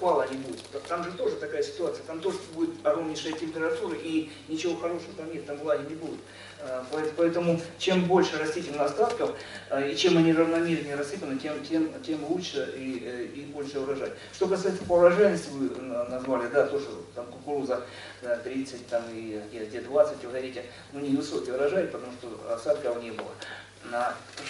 пала 0.00 0.26
не 0.28 0.36
будет? 0.36 0.60
Там 0.86 1.02
же 1.02 1.12
тоже 1.12 1.36
такая 1.36 1.62
ситуация, 1.62 2.04
там 2.04 2.20
тоже 2.20 2.38
будет 2.54 2.70
огромнейшая 2.84 3.32
температура 3.32 3.96
и 3.96 4.30
ничего 4.48 4.76
хорошего 4.76 5.12
там 5.16 5.32
нет, 5.32 5.46
там 5.46 5.56
влаги 5.58 5.88
не 5.88 5.94
будет. 5.94 6.20
Э, 6.64 6.82
поэт- 6.92 7.12
Поэтому 7.16 7.60
чем 7.78 8.04
больше 8.04 8.38
растительных 8.38 8.82
остатков 8.82 9.36
э, 9.70 9.90
и 9.90 9.96
чем 9.96 10.16
они 10.18 10.32
равномернее 10.32 10.94
рассыпаны, 10.94 11.36
тем, 11.38 11.62
тем, 11.64 11.90
тем 12.02 12.24
лучше 12.24 12.72
и, 12.76 13.02
э, 13.04 13.24
и 13.34 13.40
больше 13.46 13.80
урожай. 13.80 14.12
Что 14.32 14.46
касается 14.46 14.84
по 14.84 14.92
урожайности, 14.94 15.50
вы 15.50 15.70
на- 15.82 16.04
назвали, 16.04 16.46
да, 16.48 16.66
тоже 16.66 16.86
там 17.16 17.26
кукуруза 17.26 17.82
э, 18.22 18.38
30 18.44 18.86
там, 18.86 19.02
и 19.12 19.40
где 19.52 19.80
20, 19.80 20.22
вы 20.22 20.30
говорите, 20.30 20.64
ну 20.92 21.00
не 21.00 21.16
высокий 21.16 21.50
урожай, 21.50 21.84
потому 21.84 22.12
что 22.12 22.54
осадков 22.54 23.02
не 23.02 23.10
было. 23.10 23.30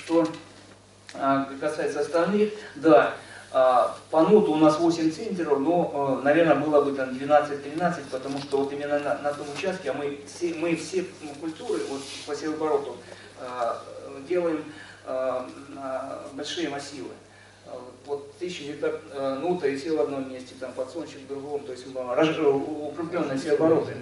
Что 0.05 0.27
а, 1.15 1.49
касается 1.61 2.01
остальных, 2.01 2.53
да, 2.75 3.15
по 3.53 4.23
нуту 4.23 4.53
у 4.53 4.57
нас 4.57 4.79
8 4.79 5.11
центнеров, 5.11 5.61
но, 5.61 6.19
э, 6.21 6.25
наверное, 6.25 6.55
было 6.55 6.81
бы 6.81 6.93
там 6.93 7.11
12-13, 7.11 8.05
потому 8.11 8.39
что 8.39 8.59
вот 8.59 8.73
именно 8.73 8.99
на, 8.99 9.19
на 9.19 9.33
том 9.33 9.47
участке 9.55 9.91
а 9.91 9.93
мы 9.93 10.21
все, 10.27 10.55
мы 10.55 10.75
все 10.75 11.05
культуры 11.41 11.81
вот, 11.91 12.01
по 12.27 12.35
севообороту 12.35 12.97
а, 13.41 13.83
делаем 14.29 14.65
а, 15.05 15.47
на 15.69 16.21
большие 16.33 16.69
массивы. 16.69 17.11
А, 17.67 17.79
Вот 18.07 18.37
тысячу 18.39 18.65
гектар 18.65 19.01
э, 19.13 19.39
нута 19.41 19.67
и 19.69 19.79
сел 19.79 19.97
в 19.97 20.01
одном 20.01 20.33
месте, 20.33 20.55
там 20.59 20.73
подсолнечник 20.73 21.25
в 21.25 21.29
другом, 21.29 21.61
то 21.65 21.73
есть 21.73 21.85
э, 21.87 22.43
укрепленные 22.49 23.39
севообороты. 23.39 23.95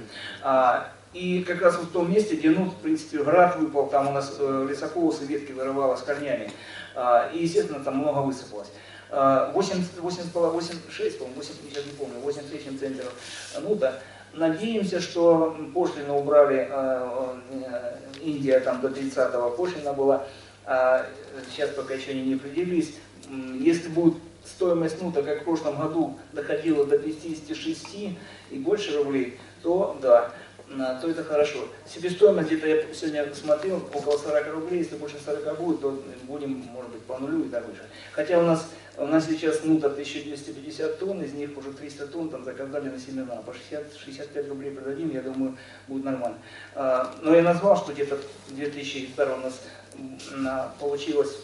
А, 0.43 0.93
И 1.13 1.43
как 1.43 1.61
раз 1.61 1.77
вот 1.77 1.89
в 1.89 1.93
том 1.93 2.11
месте, 2.13 2.37
где, 2.37 2.51
ну, 2.51 2.67
в 2.67 2.77
принципе, 2.77 3.25
град 3.25 3.57
выпал, 3.57 3.89
там 3.89 4.09
у 4.09 4.13
нас 4.13 4.37
э, 4.39 4.67
лесополосы, 4.71 5.25
ветки 5.25 5.53
вырывало 5.53 5.97
с 5.97 6.03
корнями. 6.03 6.53
А, 6.95 7.31
И, 7.33 7.43
естественно, 7.43 7.83
там 7.83 7.97
много 7.99 8.21
высыпалось. 8.21 8.69
А, 9.13 9.51
80, 9.53 9.99
80, 9.99 10.33
86, 10.33 11.19
по-моему, 11.19 11.37
8, 11.37 11.53
сейчас 11.69 11.85
не 11.87 11.93
помню, 11.93 12.21
8 12.21 12.43
с 12.43 12.53
лишним 12.53 12.79
центнеров 12.79 13.13
нута. 13.61 14.01
Надеемся, 14.33 15.01
что 15.01 15.57
пошлину 15.75 16.19
убрали, 16.19 16.69
э, 16.71 17.35
э, 17.51 17.97
Индия 18.23 18.61
там 18.61 18.81
до 18.81 18.89
30-го 18.89 19.51
пошлина 19.51 19.93
была, 19.93 20.25
сейчас 21.51 21.71
пока 21.71 21.95
еще 21.95 22.15
не 22.15 22.35
определились. 22.35 22.95
Если 23.59 23.89
будет 23.89 24.15
стоимость 24.45 25.03
нута, 25.03 25.23
как 25.23 25.41
в 25.41 25.45
прошлом 25.45 25.81
году, 25.81 26.19
доходила 26.33 26.85
до 26.85 26.99
56 26.99 27.95
и 28.51 28.59
больше 28.59 28.97
рублей, 28.97 29.39
то 29.63 29.99
да, 30.01 30.31
то 30.71 31.11
это 31.11 31.25
хорошо. 31.25 31.69
Себестоимость 31.93 32.49
где-то 32.49 32.69
я 32.69 32.95
сегодня 32.95 33.35
смотрел, 33.35 33.77
около 33.93 34.17
40 34.17 34.55
рублей, 34.55 34.79
если 34.81 34.97
больше 34.97 35.17
40 35.25 35.59
будет, 35.59 35.81
то 35.81 36.01
будем, 36.23 36.65
может 36.73 36.91
быть, 36.93 37.03
по 37.03 37.19
нулю 37.19 37.45
и 37.45 37.49
так 37.49 37.67
выше. 37.67 37.83
Хотя 38.13 38.39
у 38.39 38.43
нас, 38.43 38.69
у 38.97 39.07
нас 39.07 39.27
сейчас 39.27 39.65
нута 39.65 39.89
1250 39.89 40.99
тонн, 41.01 41.23
из 41.23 41.33
них 41.33 41.57
уже 41.59 41.73
300 41.73 42.07
тонн 42.07 42.31
там 42.31 42.45
заказали 42.45 42.89
на 42.89 43.01
семена, 43.01 43.43
по 43.43 43.51
60-65 43.51 44.49
рублей 44.49 44.71
продадим, 44.71 45.11
я 45.11 45.23
думаю, 45.23 45.57
будет 45.89 46.05
нормально. 46.05 46.39
А, 46.77 47.17
Но 47.23 47.35
я 47.35 47.43
назвал, 47.43 47.77
что 47.77 47.93
где-то 47.93 48.19
2000 48.51 48.99
гектаров 48.99 49.39
у 49.39 49.41
нас 49.41 49.61
получилось 50.79 51.37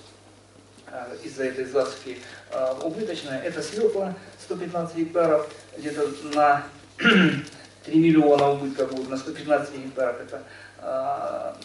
а, 0.87 1.09
из-за 1.25 1.45
этой 1.45 1.65
засухи 1.65 2.19
а, 2.53 2.79
убыточная. 2.83 3.43
Это 3.43 3.61
свекла 3.61 4.15
115 4.45 4.97
гектаров, 4.97 5.51
где-то 5.77 6.09
на 6.33 6.65
3 7.87 7.99
миллиона 7.99 8.51
убытка 8.51 8.87
будет, 8.87 9.09
на 9.09 9.17
115 9.17 9.79
гектарах 9.79 10.21
это 10.21 10.43
а, 10.79 11.57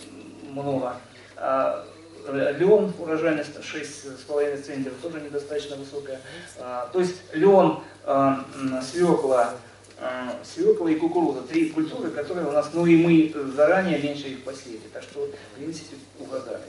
много. 0.49 0.93
А, 1.37 1.85
Леон, 2.29 2.93
урожайность 2.99 3.55
6,5 3.57 4.61
центнеров, 4.61 4.97
тоже 5.01 5.21
недостаточно 5.21 5.75
высокая. 5.75 6.21
А, 6.59 6.87
То 6.93 6.99
есть 6.99 7.15
леон, 7.33 7.79
а, 8.05 8.45
свекла, 8.81 9.55
а, 9.99 10.35
свекла 10.43 10.91
и 10.91 10.95
кукуруза, 10.95 11.41
три 11.41 11.69
культуры, 11.69 12.11
которые 12.11 12.47
у 12.47 12.51
нас, 12.51 12.69
ну 12.73 12.85
и 12.85 12.95
мы 12.95 13.51
заранее 13.55 13.99
меньше 13.99 14.27
их 14.27 14.43
посеяли, 14.43 14.81
так 14.93 15.03
что, 15.03 15.27
в 15.27 15.57
принципе, 15.57 15.95
угадали. 16.19 16.61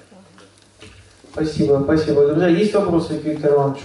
Спасибо, 1.33 1.83
спасибо. 1.85 2.27
Друзья, 2.29 2.49
есть 2.49 2.75
вопросы 2.75 3.19
к 3.19 3.25
Виктору 3.25 3.55
Ивановичу? 3.55 3.83